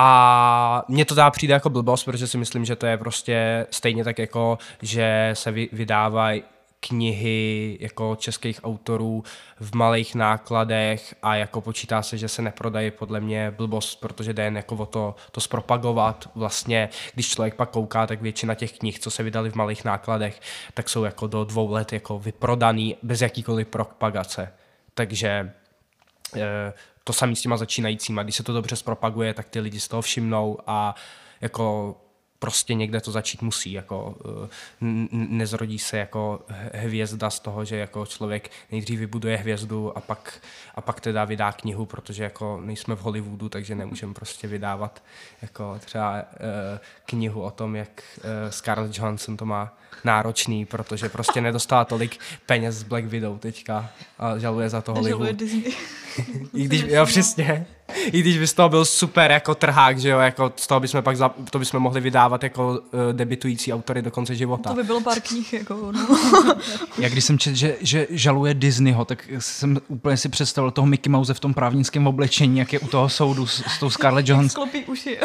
[0.00, 4.04] a mně to dá přijde jako blbost, protože si myslím, že to je prostě stejně
[4.04, 6.42] tak jako, že se vydávají
[6.80, 9.24] knihy jako českých autorů
[9.60, 14.44] v malých nákladech a jako počítá se, že se neprodají podle mě blbost, protože jde
[14.44, 16.30] jen jako o to, to zpropagovat.
[16.34, 20.40] Vlastně, když člověk pak kouká, tak většina těch knih, co se vydali v malých nákladech,
[20.74, 24.52] tak jsou jako do dvou let jako vyprodaný bez jakýkoliv propagace.
[24.94, 25.52] Takže
[26.36, 26.72] eh,
[27.08, 28.22] to samý s těma začínajícíma.
[28.22, 30.94] Když se to dobře zpropaguje, tak ty lidi z toho všimnou a
[31.40, 31.96] jako
[32.38, 33.72] prostě někde to začít musí.
[33.72, 34.48] Jako, eh,
[35.10, 36.40] nezrodí se jako
[36.74, 40.40] hvězda z toho, že jako člověk nejdřív vybuduje hvězdu a pak,
[40.74, 45.02] a pak teda vydá knihu, protože jako nejsme v Hollywoodu, takže nemůžeme prostě vydávat
[45.42, 51.40] jako třeba uh, knihu o tom, jak uh, Scarlett Johansson to má náročný, protože prostě
[51.40, 55.10] nedostala tolik peněz z Black Widow teďka a žaluje za to Hollywood.
[55.10, 55.72] Žaluje Disney.
[56.54, 57.66] I když, jo, přesně.
[58.12, 61.02] I když by z toho byl super jako trhák, že jo, jako z toho bychom
[61.02, 62.78] pak, za, to bychom mohli vydávat jako uh,
[63.12, 64.70] debitující autory do konce života.
[64.70, 66.06] To by bylo pár knih, jako no.
[66.98, 71.10] Já když jsem četl, že, že žaluje Disneyho, tak jsem úplně si představil toho Mickey
[71.10, 74.68] Mouse v tom právnickém oblečení, jak je u toho soudu s, s tou Scarlett Johansson.
[74.68, 75.18] Sklopí uši.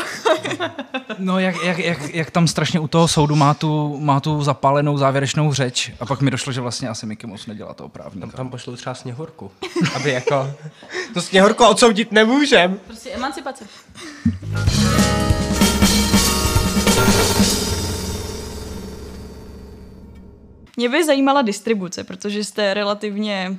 [1.20, 4.98] no, jak, jak, jak, jak, tam strašně u toho soudu má tu, má tu zapálenou
[4.98, 8.28] závěrečnou řeč a pak mi došlo, že vlastně asi Mickey Mouse nedělá toho právníka.
[8.28, 9.52] Tam, tam pošlou třeba sněhorku,
[9.96, 10.54] aby jako
[11.14, 12.80] to sněhorku odsoudit nemůžem.
[12.86, 13.66] Prostě emancipace.
[20.78, 23.58] Mě by zajímala distribuce, protože jste relativně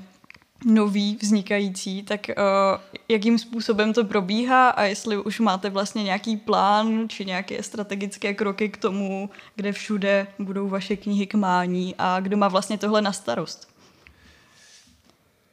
[0.65, 7.09] nový, vznikající, tak uh, jakým způsobem to probíhá a jestli už máte vlastně nějaký plán
[7.09, 12.37] či nějaké strategické kroky k tomu, kde všude budou vaše knihy k mání a kdo
[12.37, 13.69] má vlastně tohle na starost?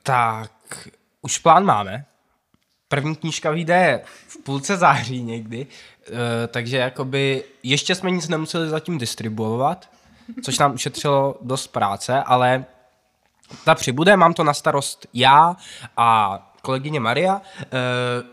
[0.03, 0.51] Tak,
[1.21, 2.05] už plán máme.
[2.87, 5.67] první knížka vyjde v půlce září někdy,
[6.43, 9.89] e, takže jakoby ještě jsme nic nemuseli zatím distribuovat,
[10.43, 12.65] což nám ušetřilo dost práce, ale
[13.65, 15.55] ta přibude, mám to na starost já
[15.97, 17.67] a kolegyně Maria, eh,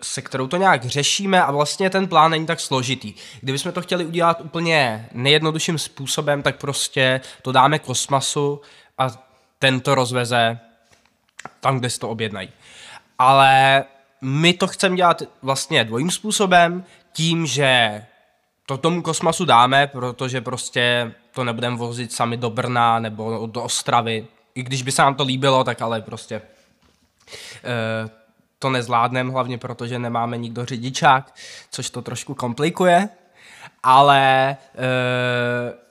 [0.03, 3.15] se kterou to nějak řešíme a vlastně ten plán není tak složitý.
[3.41, 8.61] Kdybychom to chtěli udělat úplně nejjednodušším způsobem, tak prostě to dáme kosmasu
[8.99, 9.09] a
[9.59, 10.59] ten to rozveze
[11.61, 12.49] tam, kde si to objednají.
[13.19, 13.85] Ale
[14.21, 18.05] my to chceme dělat vlastně dvojím způsobem, tím, že
[18.67, 24.27] to tomu kosmasu dáme, protože prostě to nebudeme vozit sami do Brna nebo do Ostravy.
[24.59, 28.11] I když by se nám to líbilo, tak ale prostě uh,
[28.59, 31.35] to nezvládneme, hlavně protože nemáme nikdo řidičák,
[31.71, 33.09] což to trošku komplikuje.
[33.83, 35.88] Ale uh,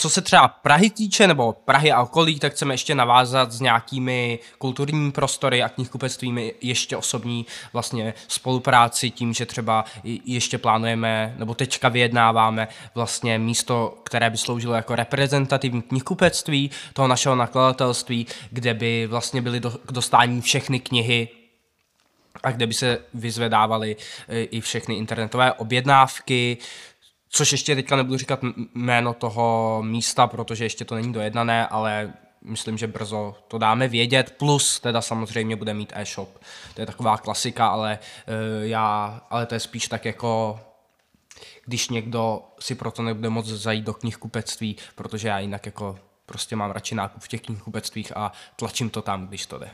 [0.00, 4.38] co se třeba Prahy týče, nebo Prahy a okolí, tak chceme ještě navázat s nějakými
[4.58, 9.84] kulturními prostory a knihkupectvími ještě osobní vlastně spolupráci tím, že třeba
[10.24, 17.36] ještě plánujeme, nebo teďka vyjednáváme vlastně místo, které by sloužilo jako reprezentativní knihkupectví toho našeho
[17.36, 21.28] nakladatelství, kde by vlastně byly do, k dostání všechny knihy
[22.42, 23.96] a kde by se vyzvedávaly
[24.28, 26.58] e, i všechny internetové objednávky,
[27.28, 28.40] Což ještě teďka nebudu říkat
[28.74, 32.12] jméno toho místa, protože ještě to není dojednané, ale
[32.42, 36.38] myslím, že brzo to dáme vědět, plus teda samozřejmě bude mít e-shop.
[36.74, 40.60] To je taková klasika, ale, uh, já, ale to je spíš tak jako
[41.64, 46.70] když někdo si proto nebude moc zajít do knihkupectví, protože já jinak jako prostě mám
[46.70, 49.70] radši nákup v těch knihkupectvích a tlačím to tam, když to jde.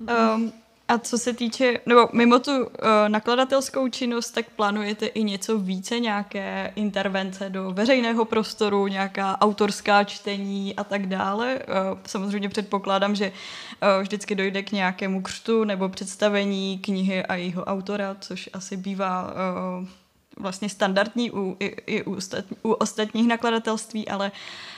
[0.00, 0.52] Um,
[0.88, 2.68] a co se týče, nebo mimo tu uh,
[3.08, 10.76] nakladatelskou činnost, tak plánujete i něco více, nějaké intervence do veřejného prostoru, nějaká autorská čtení
[10.76, 11.58] a tak dále.
[11.58, 17.64] Uh, samozřejmě předpokládám, že uh, vždycky dojde k nějakému křtu nebo představení knihy a jejího
[17.64, 19.88] autora, což asi bývá uh,
[20.36, 24.32] vlastně standardní u, i, i u, ostatní, u ostatních nakladatelství, ale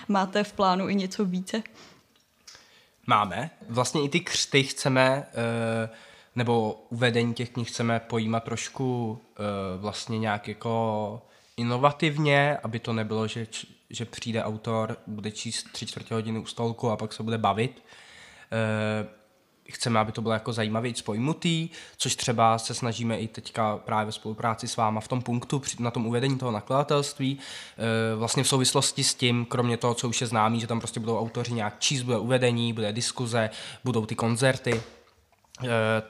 [0.09, 1.63] máte v plánu i něco více?
[3.07, 3.51] Máme.
[3.69, 5.89] Vlastně i ty křty chceme, eh,
[6.37, 9.43] nebo uvedení těch knih chceme pojímat trošku eh,
[9.79, 11.23] vlastně nějak jako
[11.57, 13.47] inovativně, aby to nebylo, že,
[13.91, 17.83] že přijde autor, bude číst tři čtvrtě hodiny u stolku a pak se bude bavit.
[19.69, 24.07] Eh, chceme, aby to bylo jako zajímavě pojmutý, což třeba se snažíme i teďka právě
[24.07, 27.39] ve spolupráci s váma v tom punktu, na tom uvedení toho nakladatelství,
[27.79, 31.01] e, vlastně v souvislosti s tím, kromě toho, co už je známý, že tam prostě
[31.01, 33.51] budou autoři nějak číst, bude uvedení, bude diskuze,
[33.85, 34.96] budou ty koncerty, Eh,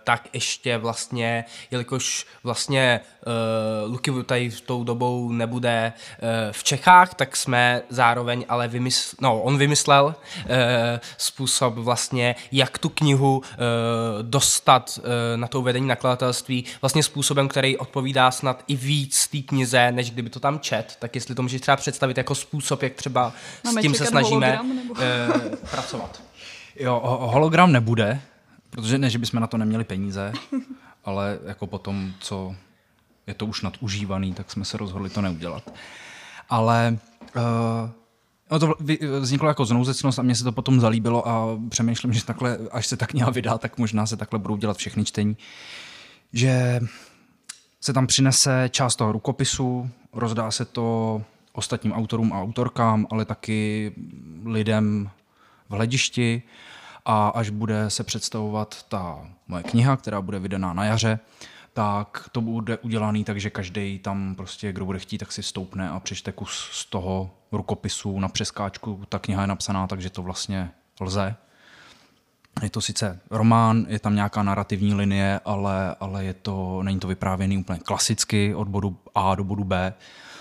[0.04, 7.14] tak ještě vlastně, jelikož vlastně uh, Luky tady v tou dobou nebude uh, v Čechách,
[7.14, 10.44] tak jsme zároveň ale vymysl, no, on vymyslel uh,
[11.16, 13.44] způsob vlastně, jak tu knihu uh,
[14.22, 15.04] dostat uh,
[15.36, 20.30] na to uvedení nakladatelství, vlastně způsobem, který odpovídá snad i víc té knize, než kdyby
[20.30, 23.32] to tam čet, tak jestli to můžeš třeba představit jako způsob, jak třeba
[23.64, 24.94] Máme s tím se snažíme hologram, nebo?
[24.94, 26.22] uh, pracovat.
[26.76, 28.20] Jo, hologram nebude,
[28.70, 30.32] Protože ne, že bychom na to neměli peníze,
[31.04, 32.54] ale jako potom, co
[33.26, 35.74] je to už nadužívaný, tak jsme se rozhodli to neudělat.
[36.48, 36.98] Ale
[37.36, 37.90] uh,
[38.50, 38.74] No to
[39.20, 42.96] vzniklo jako znouzecnost a mně se to potom zalíbilo a přemýšlím, že takhle, až se
[42.96, 45.36] tak kniha vydá, tak možná se takhle budou dělat všechny čtení.
[46.32, 46.80] Že
[47.80, 53.92] se tam přinese část toho rukopisu, rozdá se to ostatním autorům a autorkám, ale taky
[54.44, 55.10] lidem
[55.68, 56.42] v hledišti
[57.08, 61.18] a až bude se představovat ta moje kniha, která bude vydaná na jaře,
[61.72, 65.90] tak to bude udělaný tak, že každý tam prostě, kdo bude chtít, tak si stoupne
[65.90, 69.02] a přečte kus z toho rukopisu na přeskáčku.
[69.08, 71.34] Ta kniha je napsaná, takže to vlastně lze.
[72.62, 77.08] Je to sice román, je tam nějaká narrativní linie, ale, ale je to, není to
[77.08, 79.94] vyprávěný úplně klasicky od bodu A do bodu B,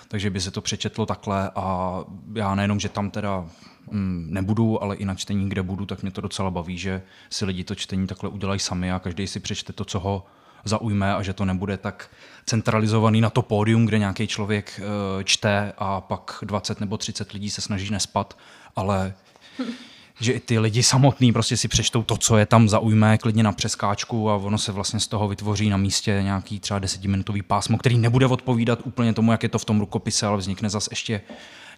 [0.08, 2.00] takže by se to přečetlo takhle a
[2.34, 3.46] já nejenom, že tam teda
[3.92, 7.64] nebudu, ale i na čtení, kde budu, tak mě to docela baví, že si lidi
[7.64, 10.26] to čtení takhle udělají sami a každý si přečte to, co ho
[10.66, 12.10] zaujme a že to nebude tak
[12.46, 17.50] centralizovaný na to pódium, kde nějaký člověk uh, čte a pak 20 nebo 30 lidí
[17.50, 18.38] se snaží nespat,
[18.76, 19.14] ale
[20.20, 23.52] že i ty lidi samotní prostě si přečtou to, co je tam zaujme, klidně na
[23.52, 27.98] přeskáčku a ono se vlastně z toho vytvoří na místě nějaký třeba desetiminutový pásmo, který
[27.98, 31.22] nebude odpovídat úplně tomu, jak je to v tom rukopise, ale vznikne zase ještě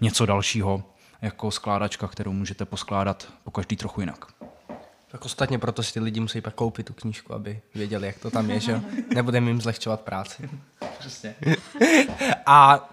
[0.01, 0.83] něco dalšího
[1.21, 4.25] jako skládačka, kterou můžete poskládat po každý trochu jinak.
[5.11, 8.31] Tak ostatně proto si ty lidi musí pak koupit tu knížku, aby věděli, jak to
[8.31, 8.81] tam je, že
[9.15, 10.49] nebudeme jim zlehčovat práci.
[10.99, 11.35] Přesně.
[12.45, 12.89] A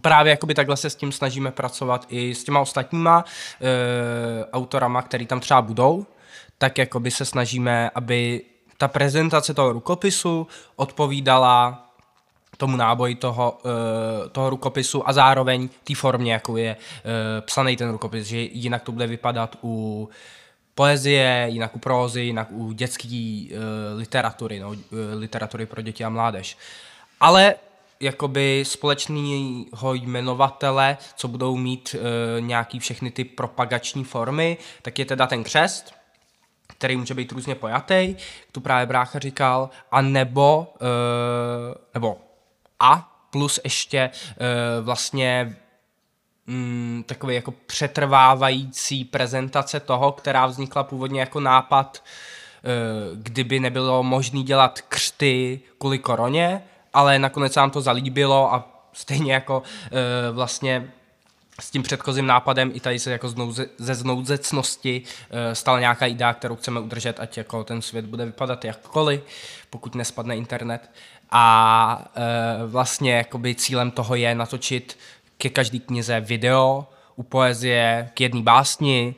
[0.00, 3.24] právě jakoby takhle se s tím snažíme pracovat i s těma ostatníma
[3.60, 6.06] e, autorama, který tam třeba budou,
[6.58, 8.44] tak jakoby se snažíme, aby
[8.76, 11.87] ta prezentace toho rukopisu odpovídala
[12.58, 17.90] tomu náboji toho, uh, toho rukopisu a zároveň té formě, jako je uh, psaný ten
[17.90, 20.08] rukopis, že jinak to bude vypadat u
[20.74, 23.08] poezie, jinak u prózy, jinak u dětské
[23.50, 24.72] uh, literatury, no,
[25.18, 26.56] literatury pro děti a mládež.
[27.20, 27.54] Ale
[28.00, 31.96] jakoby společného jmenovatele, co budou mít
[32.40, 35.94] nějaký všechny ty propagační formy, tak je teda ten křest,
[36.66, 38.16] který může být různě pojatý,
[38.52, 40.74] tu právě brácha říkal, a nebo,
[41.94, 42.16] nebo
[42.80, 45.56] a plus ještě uh, vlastně
[46.46, 54.42] mm, takový jako přetrvávající prezentace toho, která vznikla původně jako nápad, uh, kdyby nebylo možné
[54.42, 56.62] dělat křty kvůli koroně,
[56.94, 60.92] ale nakonec se nám to zalíbilo a stejně jako uh, vlastně
[61.60, 66.34] s tím předchozím nápadem i tady se jako znouze, ze znouzecnosti uh, stala nějaká idea,
[66.34, 69.20] kterou chceme udržet, ať jako ten svět bude vypadat jakkoliv,
[69.70, 70.90] pokud nespadne internet.
[71.30, 74.98] A uh, vlastně jakoby cílem toho je natočit
[75.38, 76.86] ke každý knize video,
[77.16, 79.14] u poezie k jedné básni,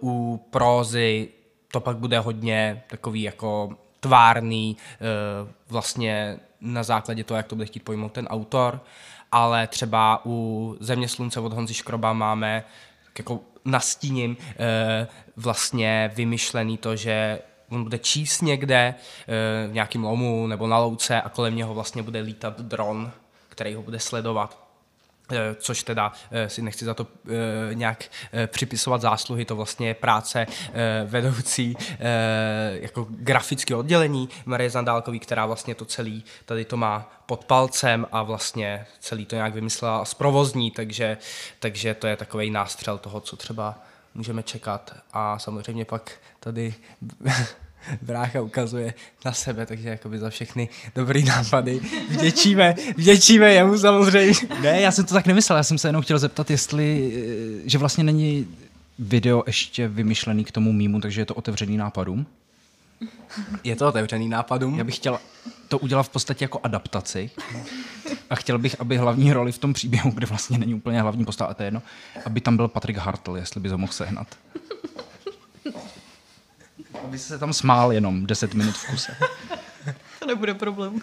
[0.00, 1.28] uh, u prózy
[1.72, 7.66] to pak bude hodně takový jako tvárný, uh, vlastně na základě toho, jak to bude
[7.66, 8.80] chtít pojmout ten autor,
[9.32, 12.64] ale třeba u Země slunce od Honzy Škroba máme
[13.18, 17.38] jako nastíním eh, vlastně vymyšlený to, že
[17.72, 22.02] on bude číst někde eh, v nějakém lomu nebo na louce a kolem něho vlastně
[22.02, 23.12] bude lítat dron,
[23.48, 24.62] který ho bude sledovat.
[25.32, 27.06] Eh, což teda eh, si nechci za to
[27.72, 28.04] nějak
[28.46, 30.46] připisovat zásluhy, to vlastně je práce
[31.04, 31.76] vedoucí
[32.72, 38.22] jako grafické oddělení Marie Zandálkový, která vlastně to celý tady to má pod palcem a
[38.22, 41.18] vlastně celý to nějak vymyslela a zprovozní, takže,
[41.58, 43.78] takže to je takový nástřel toho, co třeba
[44.14, 46.74] můžeme čekat a samozřejmě pak tady
[48.02, 48.94] brácha ukazuje
[49.24, 54.34] na sebe, takže jakoby za všechny dobrý nápady vděčíme, vděčíme jemu samozřejmě.
[54.62, 57.12] Ne, já jsem to tak nemyslel, já jsem se jenom chtěl zeptat, jestli,
[57.64, 58.46] eh, že vlastně není
[58.98, 62.26] video ještě vymyšlený k tomu mýmu, takže je to otevřený nápadům.
[63.64, 64.78] Je to otevřený nápadům?
[64.78, 65.18] Já bych chtěl
[65.68, 67.30] to udělat v podstatě jako adaptaci
[68.30, 71.50] a chtěl bych, aby hlavní roli v tom příběhu, kde vlastně není úplně hlavní postava,
[71.50, 71.82] a to je jedno,
[72.26, 74.26] aby tam byl Patrik Hartl, jestli by to mohl sehnat.
[77.04, 79.16] Aby se tam smál jenom 10 minut v kuse.
[80.18, 81.02] To nebude problém.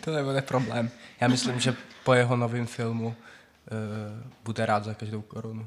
[0.00, 0.90] to nebude problém.
[1.20, 3.14] Já myslím, že po jeho novém filmu uh,
[4.44, 5.66] bude rád za každou korunu.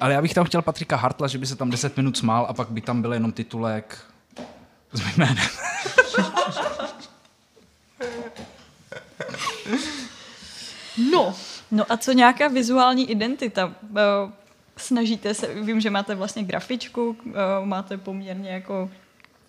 [0.00, 2.52] Ale já bych tam chtěl Patrika Hartla, že by se tam 10 minut smál a
[2.52, 3.98] pak by tam byl jenom titulek
[4.92, 5.46] s mým jménem.
[11.12, 11.34] No.
[11.70, 13.74] No a co nějaká vizuální identita?
[13.96, 14.32] Eh,
[14.76, 17.32] snažíte se, vím, že máte vlastně grafičku, eh,
[17.64, 18.90] máte poměrně jako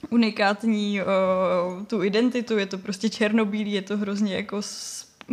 [0.10, 4.62] unikátní uh, tu identitu, je to prostě černobílý, je to hrozně jako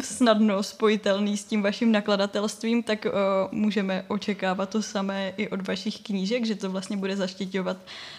[0.00, 3.12] snadno spojitelný s tím vaším nakladatelstvím, tak uh,
[3.52, 7.76] můžeme očekávat to samé i od vašich knížek, že to vlastně bude zaštiťovat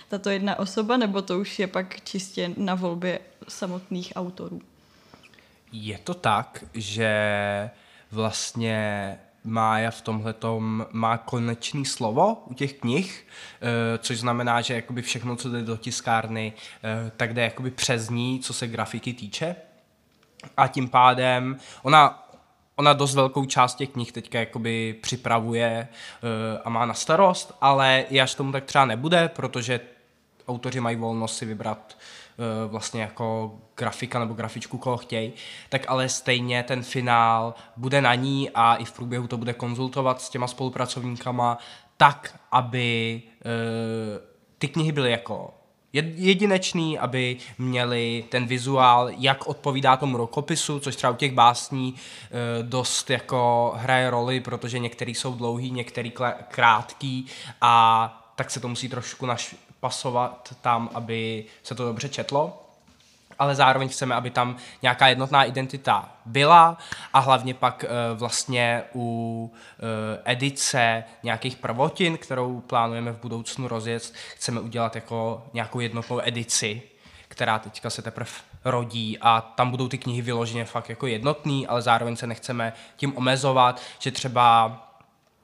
[0.09, 4.61] tato jedna osoba, nebo to už je pak čistě na volbě samotných autorů?
[5.71, 7.69] Je to tak, že
[8.11, 10.35] vlastně Mája v tomhle
[10.91, 13.27] má konečný slovo u těch knih,
[13.61, 18.09] eh, což znamená, že jakoby všechno, co jde do tiskárny, eh, tak jde jakoby přes
[18.09, 19.55] ní, co se grafiky týče.
[20.57, 22.27] A tím pádem ona,
[22.75, 28.05] ona dost velkou část těch knih teďka jakoby připravuje eh, a má na starost, ale
[28.09, 29.79] i až tomu tak třeba nebude, protože
[30.47, 31.95] autoři mají volnost si vybrat
[32.37, 35.33] Eh, vlastně jako grafika nebo grafičku, koho chtějí,
[35.69, 40.21] tak ale stejně ten finál bude na ní a i v průběhu to bude konzultovat
[40.21, 41.57] s těma spolupracovníkama
[41.97, 44.21] tak, aby uh,
[44.57, 45.53] ty knihy byly jako
[45.93, 51.99] jedinečný, aby měli ten vizuál, jak odpovídá tomu rokopisu, což třeba u těch básní uh,
[52.67, 56.11] dost jako hraje roli, protože některý jsou dlouhý, některý
[56.47, 57.25] krátký
[57.61, 62.62] a tak se to musí trošku naš, pasovat tam, aby se to dobře četlo,
[63.39, 66.77] ale zároveň chceme, aby tam nějaká jednotná identita byla
[67.13, 69.89] a hlavně pak uh, vlastně u uh,
[70.25, 76.81] edice nějakých prvotin, kterou plánujeme v budoucnu rozjet, chceme udělat jako nějakou jednotnou edici,
[77.27, 78.31] která teďka se teprve
[78.65, 83.17] rodí a tam budou ty knihy vyloženě fakt jako jednotný, ale zároveň se nechceme tím
[83.17, 84.77] omezovat, že třeba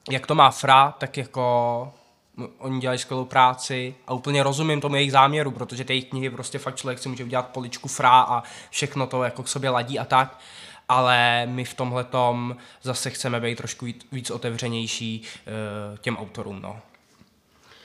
[0.10, 1.94] jak to má Fra, tak jako
[2.58, 6.60] oni dělají skvělou práci a úplně rozumím tomu jejich záměru, protože ty jejich knihy prostě
[6.60, 10.06] fakt člověk si může udělat poličku frá a všechno to jako k sobě ladí a
[10.06, 10.40] tak,
[10.90, 12.06] ale my v tomhle
[12.82, 16.62] zase chceme být trošku víc, otevřenější uh, těm autorům.
[16.62, 16.80] No.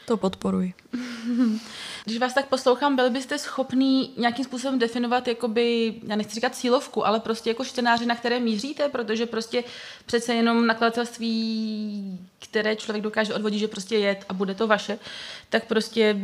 [0.07, 0.75] To podporuji.
[2.05, 7.07] Když vás tak poslouchám, byl byste schopný nějakým způsobem definovat, jakoby, já nechci říkat cílovku,
[7.07, 9.65] ale prostě jako čtenáři, na které míříte, protože prostě
[10.07, 14.99] přece jenom nakladatelství, které člověk dokáže odvodit, že prostě je a bude to vaše,
[15.49, 16.17] tak prostě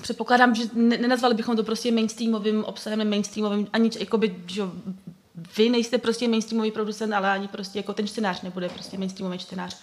[0.00, 4.62] předpokládám, že nenazvali bychom to prostě mainstreamovým obsahem, mainstreamovým, ani jakoby, že
[5.56, 9.76] vy nejste prostě mainstreamový producent, ale ani prostě jako ten čtenář nebude prostě mainstreamový čtenář.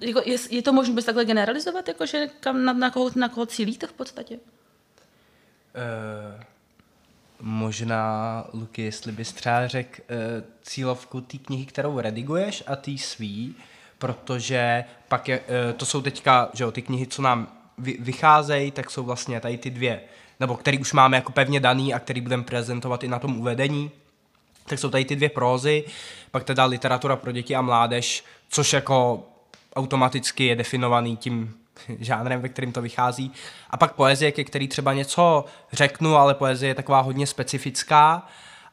[0.00, 3.28] Jako je, je to možné bez takhle generalizovat, jako že kam, na, na, koho, na
[3.28, 4.34] koho cílíte v podstatě?
[4.34, 4.40] Uh,
[7.40, 10.06] možná, Luky, jestli bys třeba řekl uh,
[10.62, 13.54] cílovku té knihy, kterou rediguješ a ty svý,
[13.98, 18.70] protože pak je, uh, to jsou teďka, že jo, ty knihy, co nám vy, vycházejí,
[18.70, 20.00] tak jsou vlastně tady ty dvě,
[20.40, 23.90] nebo který už máme jako pevně daný a který budeme prezentovat i na tom uvedení,
[24.66, 25.84] tak jsou tady ty dvě prózy,
[26.30, 29.28] pak teda literatura pro děti a mládež, což jako
[29.76, 31.54] automaticky je definovaný tím
[31.98, 33.32] žánrem, ve kterým to vychází.
[33.70, 38.26] A pak poezie, ke který třeba něco řeknu, ale poezie je taková hodně specifická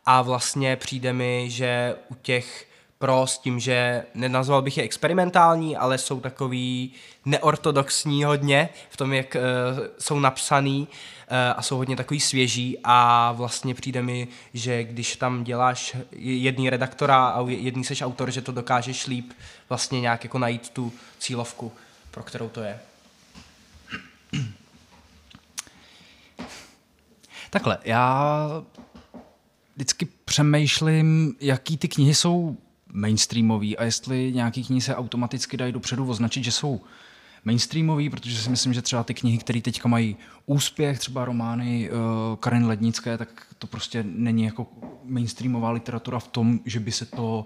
[0.06, 2.69] a vlastně přijde mi, že u těch
[3.00, 6.94] pro s tím, že nenazval bych je experimentální, ale jsou takový
[7.26, 9.42] neortodoxní hodně v tom, jak uh,
[10.00, 15.44] jsou napsaný uh, a jsou hodně takový svěží a vlastně přijde mi, že když tam
[15.44, 19.34] děláš jedný redaktora a jedný seš autor, že to dokážeš líp
[19.70, 21.72] vlastně nějak jako najít tu cílovku,
[22.12, 22.80] pro kterou to je.
[27.50, 28.48] Takhle, já
[29.76, 32.58] vždycky přemýšlím, jaký ty knihy jsou
[32.94, 36.82] mainstreamový a jestli nějaký knihy se automaticky dají dopředu označit, že jsou
[37.46, 41.98] mainstreamový, protože si myslím, že třeba ty knihy, které teďka mají úspěch, třeba romány uh,
[42.36, 44.68] Karen Lednické, tak to prostě není jako
[45.04, 47.46] mainstreamová literatura v tom, že by se to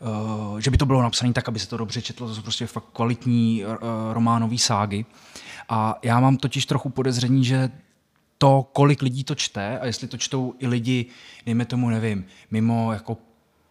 [0.00, 2.66] uh, že by to bylo napsané tak, aby se to dobře četlo, to jsou prostě
[2.66, 3.72] fakt kvalitní uh,
[4.12, 5.04] románové ságy.
[5.68, 7.70] A já mám totiž trochu podezření, že
[8.38, 11.06] to, kolik lidí to čte a jestli to čtou i lidi,
[11.46, 13.18] dejme tomu, nevím, mimo jako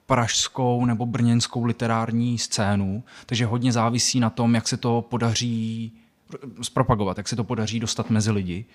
[0.05, 5.91] pražskou nebo brněnskou literární scénu, takže hodně závisí na tom, jak se to podaří
[6.61, 8.65] zpropagovat, jak se to podaří dostat mezi lidi.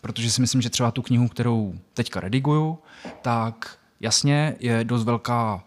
[0.00, 2.78] Protože si myslím, že třeba tu knihu, kterou teďka rediguju,
[3.22, 5.64] tak jasně je dost velká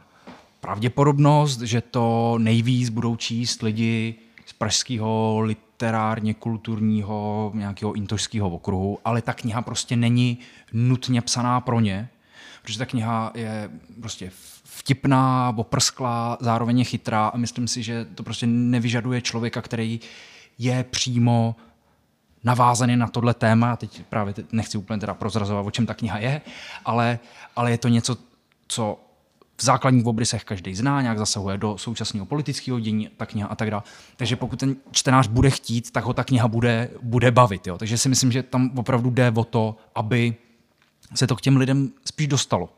[0.61, 9.21] pravděpodobnost, že to nejvíc budou číst lidi z pražského literárně kulturního nějakého intošského okruhu, ale
[9.21, 10.39] ta kniha prostě není
[10.73, 12.09] nutně psaná pro ně,
[12.61, 13.69] protože ta kniha je
[14.01, 14.31] prostě
[14.75, 19.99] vtipná, oprsklá, zároveň chytrá a myslím si, že to prostě nevyžaduje člověka, který
[20.59, 21.55] je přímo
[22.43, 23.75] navázaný na tohle téma.
[23.75, 26.41] Teď právě nechci úplně teda prozrazovat, o čem ta kniha je,
[26.85, 27.19] ale,
[27.55, 28.17] ale je to něco,
[28.67, 28.99] co
[29.57, 33.71] v základních obrysech každý zná, nějak zasahuje do současného politického dění, ta kniha a tak
[33.71, 33.83] dále.
[34.15, 37.67] Takže pokud ten čtenář bude chtít, tak ho ta kniha bude, bude bavit.
[37.67, 37.77] Jo.
[37.77, 40.35] Takže si myslím, že tam opravdu jde o to, aby
[41.15, 42.69] se to k těm lidem spíš dostalo.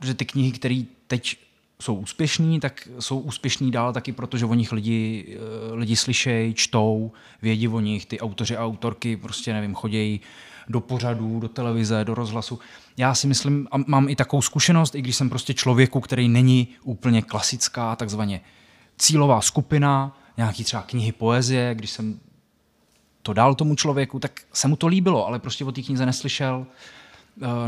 [0.00, 1.36] Protože ty knihy, které teď
[1.82, 6.54] jsou úspěšní, tak jsou úspěšní dál taky proto, že o nich lidi, eh, lidi slyšejí,
[6.54, 10.20] čtou, vědí o nich, ty autoři a autorky prostě, nevím, chodějí
[10.68, 12.58] do pořadů, do televize, do rozhlasu.
[12.96, 16.68] Já si myslím, a mám i takovou zkušenost, i když jsem prostě člověku, který není
[16.82, 18.40] úplně klasická, takzvaně
[18.98, 22.20] cílová skupina, nějaký třeba knihy poezie, když jsem
[23.22, 26.66] to dal tomu člověku, tak se mu to líbilo, ale prostě o té knize neslyšel,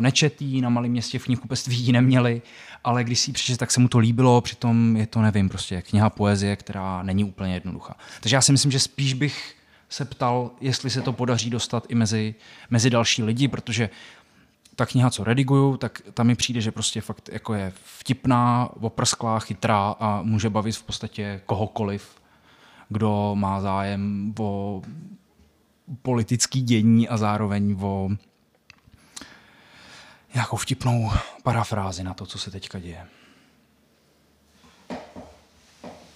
[0.00, 2.42] nečetý, na malém městě v knihkupectví ji neměli,
[2.84, 5.82] ale když si ji přečet, tak se mu to líbilo, přitom je to, nevím, prostě
[5.82, 7.96] kniha poezie, která není úplně jednoduchá.
[8.20, 9.54] Takže já si myslím, že spíš bych
[9.88, 12.34] se ptal, jestli se to podaří dostat i mezi,
[12.70, 13.90] mezi další lidi, protože
[14.76, 19.38] ta kniha, co rediguju, tak tam mi přijde, že prostě fakt jako je vtipná, oprsklá,
[19.38, 22.08] chytrá a může bavit v podstatě kohokoliv,
[22.88, 24.82] kdo má zájem o
[26.02, 28.10] politický dění a zároveň o
[30.35, 31.11] nějakou vtipnou
[31.43, 33.07] parafrázi na to, co se teďka děje.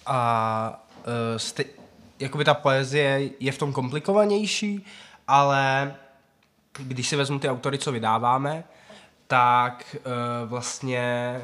[0.07, 1.05] A uh,
[1.37, 1.67] sty,
[2.19, 4.87] jakoby ta poezie je v tom komplikovanější,
[5.29, 5.95] ale
[6.79, 8.65] když si vezmu ty autory, co vydáváme,
[9.27, 11.37] tak uh, vlastně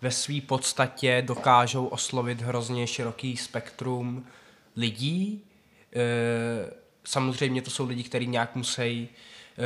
[0.00, 4.26] ve své podstatě dokážou oslovit hrozně široký spektrum
[4.76, 5.42] lidí.
[5.96, 6.70] Uh,
[7.04, 9.08] samozřejmě to jsou lidi, kteří nějak musí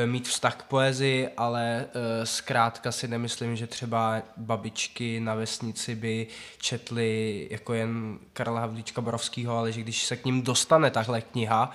[0.07, 6.27] mít vztah k poezii, ale uh, zkrátka si nemyslím, že třeba babičky na vesnici by
[6.59, 11.71] četly jako jen Karla Havlíčka Borovského, ale že když se k ním dostane tahle kniha,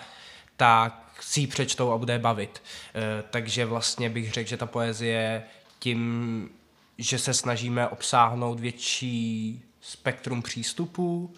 [0.58, 2.62] tak si ji přečtou a bude bavit.
[2.96, 5.44] Uh, takže vlastně bych řekl, že ta poezie
[5.80, 6.50] tím,
[6.98, 11.34] že se snažíme obsáhnout větší spektrum přístupů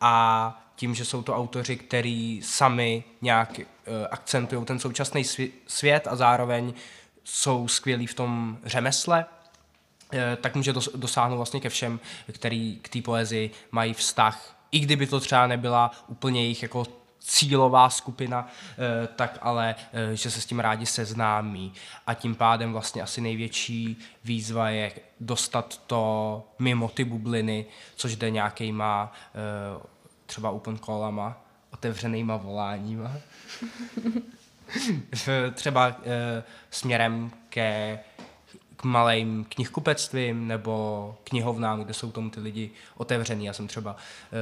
[0.00, 3.64] a tím, že jsou to autoři, kteří sami nějak uh,
[4.10, 5.24] akcentují ten současný
[5.66, 6.74] svět a zároveň
[7.24, 9.26] jsou skvělí v tom řemesle,
[10.12, 12.00] eh, tak může dosáhnout vlastně ke všem,
[12.32, 14.56] který k té poezii mají vztah.
[14.70, 16.84] I kdyby to třeba nebyla úplně jejich jako
[17.20, 21.72] cílová skupina, eh, tak ale, eh, že se s tím rádi seznámí.
[22.06, 27.66] A tím pádem vlastně asi největší výzva je dostat to mimo ty bubliny,
[27.96, 29.12] což jde nějakýma
[30.28, 33.12] třeba open callama, otevřenýma voláníma.
[35.54, 37.98] třeba e, směrem ke
[38.78, 43.44] k malým knihkupectvím nebo knihovnám, kde jsou tomu ty lidi otevřený.
[43.44, 43.96] Já jsem třeba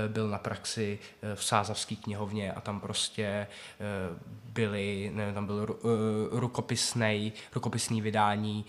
[0.05, 3.47] e, byl na praxi e, v Sázavské knihovně a tam prostě e,
[4.53, 5.79] byly, nevím, tam byl ru,
[6.31, 8.65] rukopisný, rukopisný vydání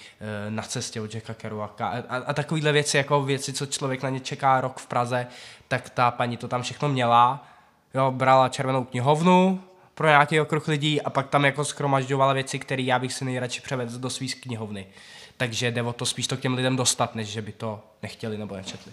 [0.50, 4.10] na cestě od Jacka Kerouaka a, a, a takovýhle věci, jako věci, co člověk na
[4.10, 5.28] ně čeká rok v Praze,
[5.68, 7.48] tak ta paní to tam všechno měla.
[7.94, 9.64] Jo, brala červenou knihovnu,
[9.98, 13.62] pro nějaký okruh lidí a pak tam jako schromažďovala věci, které já bych si nejradši
[13.62, 14.86] převedl do svý knihovny.
[15.38, 18.38] Takže jde o to spíš to k těm lidem dostat, než že by to nechtěli
[18.38, 18.92] nebo nečetli.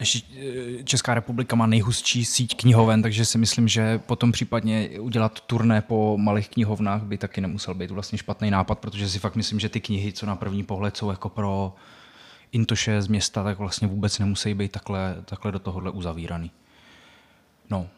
[0.00, 5.80] Eh, Česká republika má nejhustší síť knihoven, takže si myslím, že potom případně udělat turné
[5.80, 9.68] po malých knihovnách by taky nemusel být vlastně špatný nápad, protože si fakt myslím, že
[9.68, 11.74] ty knihy, co na první pohled jsou jako pro
[12.52, 16.50] intoše z města, tak vlastně vůbec nemusí být takhle, takhle do tohohle uzavíraný.
[17.70, 17.88] No,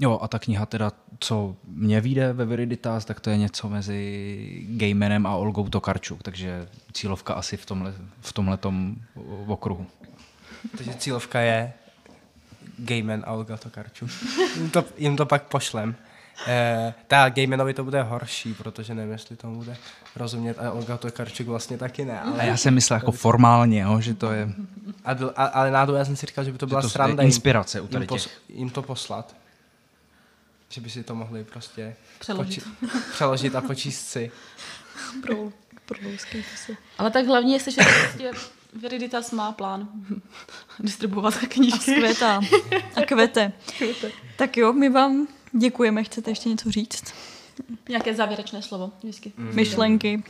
[0.00, 4.66] Jo, a ta kniha teda, co mě vyjde ve Veriditas, tak to je něco mezi
[4.68, 8.96] Gaymanem a Olgou Tokarčuk, takže cílovka asi v tomhle, v tomhletom
[9.46, 9.86] okruhu.
[10.76, 11.72] Takže cílovka je
[12.78, 14.10] Gayman a Olga Tokarčuk.
[14.56, 15.94] Jim to, jim to pak pošlem.
[16.46, 19.76] Eh, ta Gaymanovi to bude horší, protože nevím, jestli to bude
[20.16, 22.20] rozumět a Olga Tokarčuk vlastně taky ne.
[22.20, 22.40] Ale...
[22.40, 24.48] A já jsem myslel jako formálně, jo, že to je...
[25.04, 27.80] A, a, ale náhodou já jsem si říkal, že by to byla to sranda inspirace
[27.80, 29.34] u tady jim, pos, jim to poslat
[30.68, 34.30] že by si to mohli prostě přeložit, poči- přeložit a počíst si.
[35.22, 35.52] pro,
[35.84, 35.98] pro
[36.56, 36.76] si.
[36.98, 38.30] Ale tak hlavně, jestli že prostě
[38.72, 39.88] Veriditas má plán
[40.80, 41.94] distribuovat knížky.
[41.94, 42.40] A květa.
[42.96, 43.52] A kvete.
[44.36, 46.04] tak jo, my vám děkujeme.
[46.04, 47.14] Chcete ještě něco říct?
[47.88, 49.32] Nějaké závěrečné slovo vždycky.
[49.36, 49.54] Mm.
[49.54, 50.22] Myšlenky.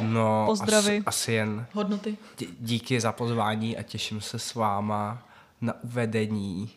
[0.00, 0.96] No, Pozdravy.
[0.96, 2.16] Asi, asi jen hodnoty.
[2.60, 5.28] Díky za pozvání a těším se s váma
[5.60, 6.70] na uvedení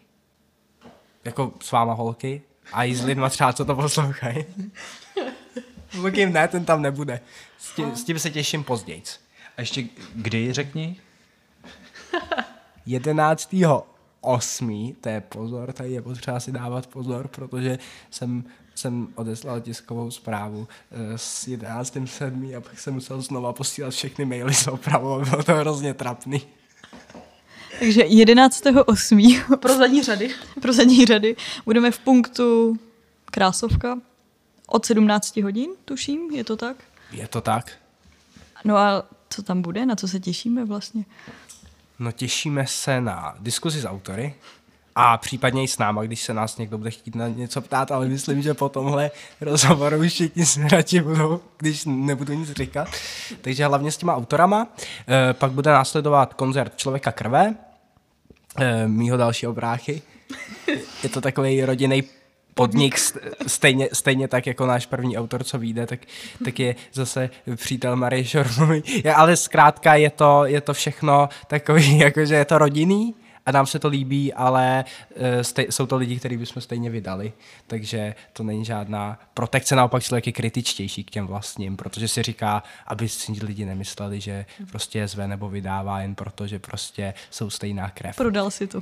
[1.25, 2.41] jako s váma holky
[2.73, 4.45] a i s lidma třeba, co to poslouchají.
[5.91, 7.19] Pokud ne, ten tam nebude.
[7.57, 9.03] S tím, s tím se těším později.
[9.57, 9.83] A ještě
[10.15, 10.95] kdy řekni?
[12.85, 13.55] 11.
[14.21, 14.95] 8.
[15.01, 18.43] To je pozor, tady je potřeba si dávat pozor, protože jsem,
[18.75, 21.97] jsem odeslal tiskovou zprávu eh, s 11.
[22.05, 22.51] 7.
[22.57, 26.41] a pak jsem musel znova posílat všechny maily s opravou, bylo to hrozně trapný.
[27.79, 29.57] Takže 11.8.
[29.59, 30.29] Pro zadní řady.
[30.61, 31.35] Pro zadní řady.
[31.65, 32.77] Budeme v punktu
[33.25, 33.99] Krásovka
[34.67, 36.77] od 17 hodin, tuším, je to tak?
[37.11, 37.71] Je to tak.
[38.65, 41.05] No a co tam bude, na co se těšíme vlastně?
[41.99, 44.35] No těšíme se na diskuzi s autory
[44.95, 48.07] a případně i s náma, když se nás někdo bude chtít na něco ptát, ale
[48.07, 49.11] myslím, že po tomhle
[49.41, 52.87] rozhovoru všichni se radši budou, když nebudu nic říkat.
[53.41, 54.67] Takže hlavně s těma autorama.
[55.07, 57.55] E, pak bude následovat koncert Člověka krve,
[58.87, 60.01] mýho dalšího bráchy.
[61.03, 62.03] Je to takový rodinný
[62.53, 62.97] podnik,
[63.47, 65.99] stejně, stejně tak jako náš první autor, co vyjde, tak,
[66.45, 68.83] tak je zase přítel Marie Šormový.
[69.15, 73.15] Ale zkrátka je to, je to všechno takový, jakože je to rodinný,
[73.45, 77.33] a nám se to líbí, ale uh, stej, jsou to lidi, který bychom stejně vydali,
[77.67, 82.63] takže to není žádná protekce, naopak člověk je kritičtější k těm vlastním, protože si říká,
[82.87, 87.49] aby si lidi nemysleli, že prostě je zve nebo vydává jen proto, že prostě jsou
[87.49, 88.15] stejná krev.
[88.15, 88.81] Prodal si to.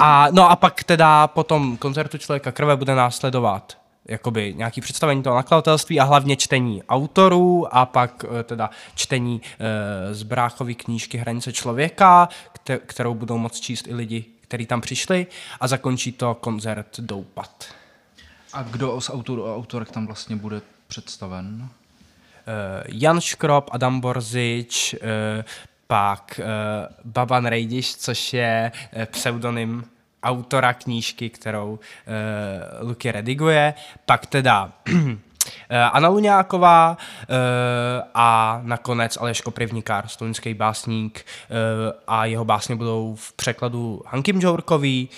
[0.00, 5.22] a, no a pak teda po tom koncertu Člověka krve bude následovat jakoby nějaký představení
[5.22, 11.18] toho nakladatelství a hlavně čtení autorů a pak eh, teda čtení e, z Bráchovy knížky
[11.18, 12.28] Hranice člověka,
[12.86, 15.26] kterou budou moct číst i lidi, kteří tam přišli
[15.60, 17.64] a zakončí to koncert Doupat.
[18.52, 21.60] A kdo z autorů a autorek tam vlastně bude představen?
[21.62, 21.68] Uh,
[22.88, 24.94] Jan Škrop, Adam Borzič,
[25.86, 26.40] pak
[27.04, 28.72] Baban Rejdiš, což je
[29.06, 29.84] pseudonym
[30.24, 33.74] autora knížky, kterou uh, Luky rediguje,
[34.06, 34.72] pak teda
[35.68, 37.26] Eh, Anna Luňáková eh,
[38.14, 41.54] a nakonec Aleš Koprivnikár, slovenský básník eh,
[42.06, 45.08] a jeho básně budou v překladu Hanky Mžourkový,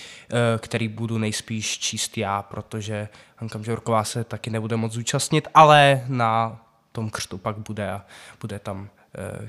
[0.57, 6.59] který budu nejspíš číst já, protože Hanka Mžourková se taky nebude moc zúčastnit, ale na
[6.91, 8.05] tom křtu pak bude a
[8.41, 8.89] bude tam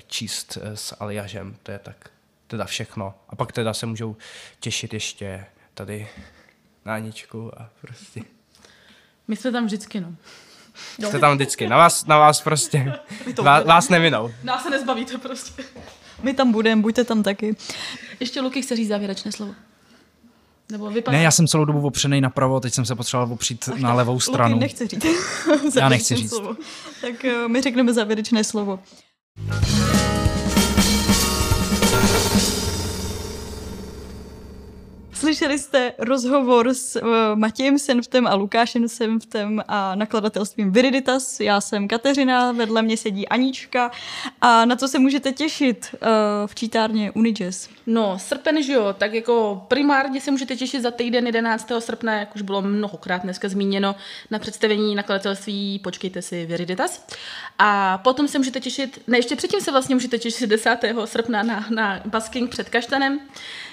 [0.07, 1.97] číst s Aliažem, to je tak
[2.49, 3.15] teda všechno.
[3.29, 4.17] A pak teda se můžou
[4.61, 6.09] těšit ještě tady
[6.85, 8.23] na Aničku a prostě
[9.29, 10.15] My jsme tam vždycky, no.
[11.09, 11.69] jste tam vždycky.
[11.69, 12.93] Na vás, na vás prostě,
[13.43, 14.31] vás, vás nevinou.
[14.43, 15.65] Nás se nezbavíte prostě.
[16.23, 17.57] My tam budeme, buďte tam taky.
[18.21, 19.55] Ještě Luky chce říct závěrečné slovo.
[20.73, 21.17] Nebo vypadá.
[21.17, 24.55] Ne, já jsem celou dobu opřený napravo, teď jsem se potřeboval opřít na levou stranu.
[24.55, 25.07] Luky nechce říct.
[25.77, 26.31] Já nechci říct.
[26.31, 26.57] Slovo.
[27.01, 28.81] Tak eh, my řekneme závěrečné slovo.
[35.19, 41.41] Slyšeli jste rozhovor s uh, Matějem Senftem a Lukášem Senftem a nakladatelstvím Viriditas.
[41.41, 43.91] Já jsem Kateřina, vedle mě sedí Anička
[44.41, 45.99] a na co se můžete těšit uh,
[46.47, 47.69] v čítárně Unijazz?
[47.87, 51.73] No, srpen, že jo, tak jako primárně se můžete těšit za týden 11.
[51.79, 53.95] srpna, jak už bylo mnohokrát dneska zmíněno,
[54.31, 57.07] na představení nakladatelství Počkejte si Viriditas.
[57.59, 60.79] A potom se můžete těšit, ne, ještě předtím se vlastně můžete těšit 10.
[61.05, 63.21] srpna na, na Basking před Kaštanem,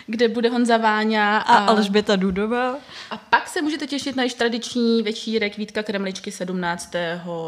[0.07, 2.75] kde bude Honza Váňa A Alžběta Dudová.
[3.11, 6.91] a pak se můžete těšit na již tradiční večírek Vítka Kremličky 17.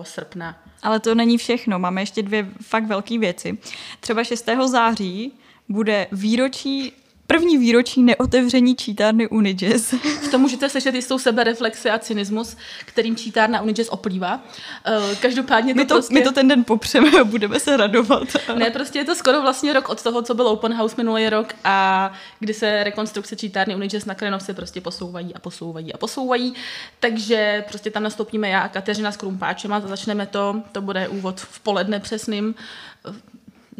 [0.04, 0.56] srpna.
[0.84, 3.58] Ale to není všechno, máme ještě dvě fakt velké věci.
[4.00, 4.50] Třeba 6.
[4.66, 5.32] září
[5.70, 6.94] bude výročí,
[7.28, 9.94] první výročí neotevření čítárny Unijazz.
[9.94, 14.42] V tom můžete slyšet jistou sebereflexi a cynismus, kterým čítárna Unijazz oplývá.
[14.86, 16.14] Eh, Každopádně to, My to, prostě...
[16.14, 18.24] my to ten den popřeme a budeme se radovat.
[18.56, 21.54] Ne, prostě je to skoro vlastně rok od toho, co byl Open House minulý rok
[21.64, 26.54] a kdy se rekonstrukce čítárny Unijazz na Krenovce prostě posouvají a posouvají a posouvají.
[27.00, 30.62] Takže prostě tam nastoupíme já a Kateřina s Krumpáčem a začneme to.
[30.72, 32.56] To bude úvod v poledne přesným.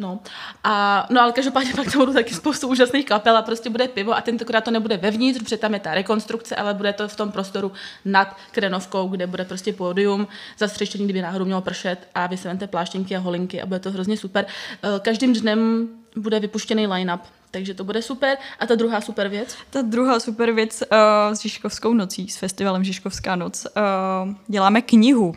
[0.00, 0.20] No,
[0.64, 4.16] a, no ale každopádně pak tam budou taky spoustu úžasných kapel a prostě bude pivo
[4.16, 7.32] a tentokrát to nebude vevnitř, protože tam je ta rekonstrukce, ale bude to v tom
[7.32, 7.72] prostoru
[8.04, 10.28] nad Krenovkou, kde bude prostě pódium
[10.58, 14.16] zastřešený, kdyby náhodou mělo pršet a vy se pláštěnky a holinky a bude to hrozně
[14.16, 14.46] super.
[14.82, 17.20] Eh, Každým dnem bude vypuštěný line-up,
[17.50, 18.38] takže to bude super.
[18.58, 22.84] A ta druhá super věc, Ta druhá super věc uh, s Žižkovskou nocí, s festivalem
[22.84, 25.34] Žižkovská noc, uh, děláme knihu.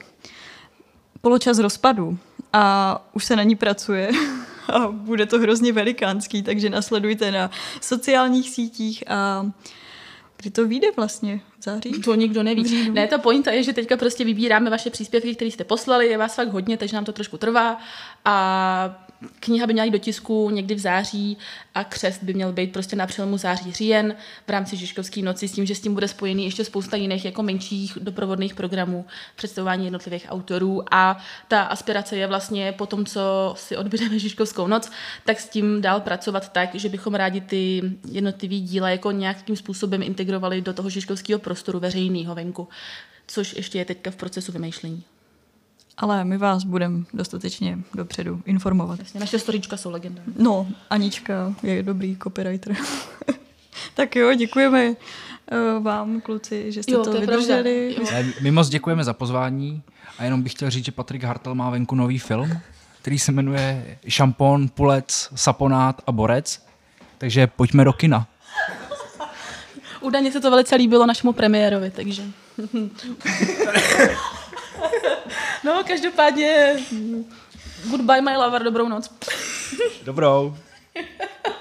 [1.21, 2.17] Poločas rozpadu.
[2.53, 4.11] A už se na ní pracuje.
[4.67, 7.51] A bude to hrozně velikánský, takže nasledujte na
[7.81, 9.51] sociálních sítích a
[10.41, 11.41] kdy to vyjde vlastně?
[11.59, 11.91] V září?
[11.91, 12.89] to nikdo neví.
[12.89, 16.35] Ne, ta pointa je, že teďka prostě vybíráme vaše příspěvky, které jste poslali, je vás
[16.35, 17.77] fakt hodně, takže nám to trošku trvá
[18.25, 19.07] a
[19.39, 21.37] kniha by měla jít do tisku někdy v září
[21.75, 24.15] a křest by měl být prostě na přelomu září říjen
[24.47, 27.43] v rámci Žižkovské noci s tím, že s tím bude spojený ještě spousta jiných jako
[27.43, 29.05] menších doprovodných programů,
[29.35, 31.17] představování jednotlivých autorů a
[31.47, 34.91] ta aspirace je vlastně po tom, co si odbydeme Žižkovskou noc,
[35.25, 40.03] tak s tím dál pracovat tak, že bychom rádi ty jednotlivý díla jako nějakým způsobem
[40.03, 42.67] integrovali do toho žižkovského prostoru veřejného venku,
[43.27, 45.03] což ještě je teďka v procesu vymýšlení.
[46.01, 48.99] Ale my vás budeme dostatečně dopředu informovat.
[48.99, 50.33] Jasně, naše storička jsou legendární.
[50.37, 52.75] No, Anička je dobrý copywriter.
[53.95, 57.95] tak jo, děkujeme uh, vám, kluci, že jste Jo, to, to vydrželi.
[58.41, 59.81] My moc děkujeme za pozvání
[60.19, 62.59] a jenom bych chtěl říct, že Patrik Hartel má venku nový film,
[63.01, 66.65] který se jmenuje Šampon, pulec, saponát a borec.
[67.17, 68.27] Takže pojďme do kina.
[70.01, 72.23] Údajně se to velice líbilo našemu premiérovi, takže...
[75.63, 76.75] no, každopádně...
[77.89, 79.11] Goodbye, my lover, dobrou noc.
[80.03, 80.57] Dobrou.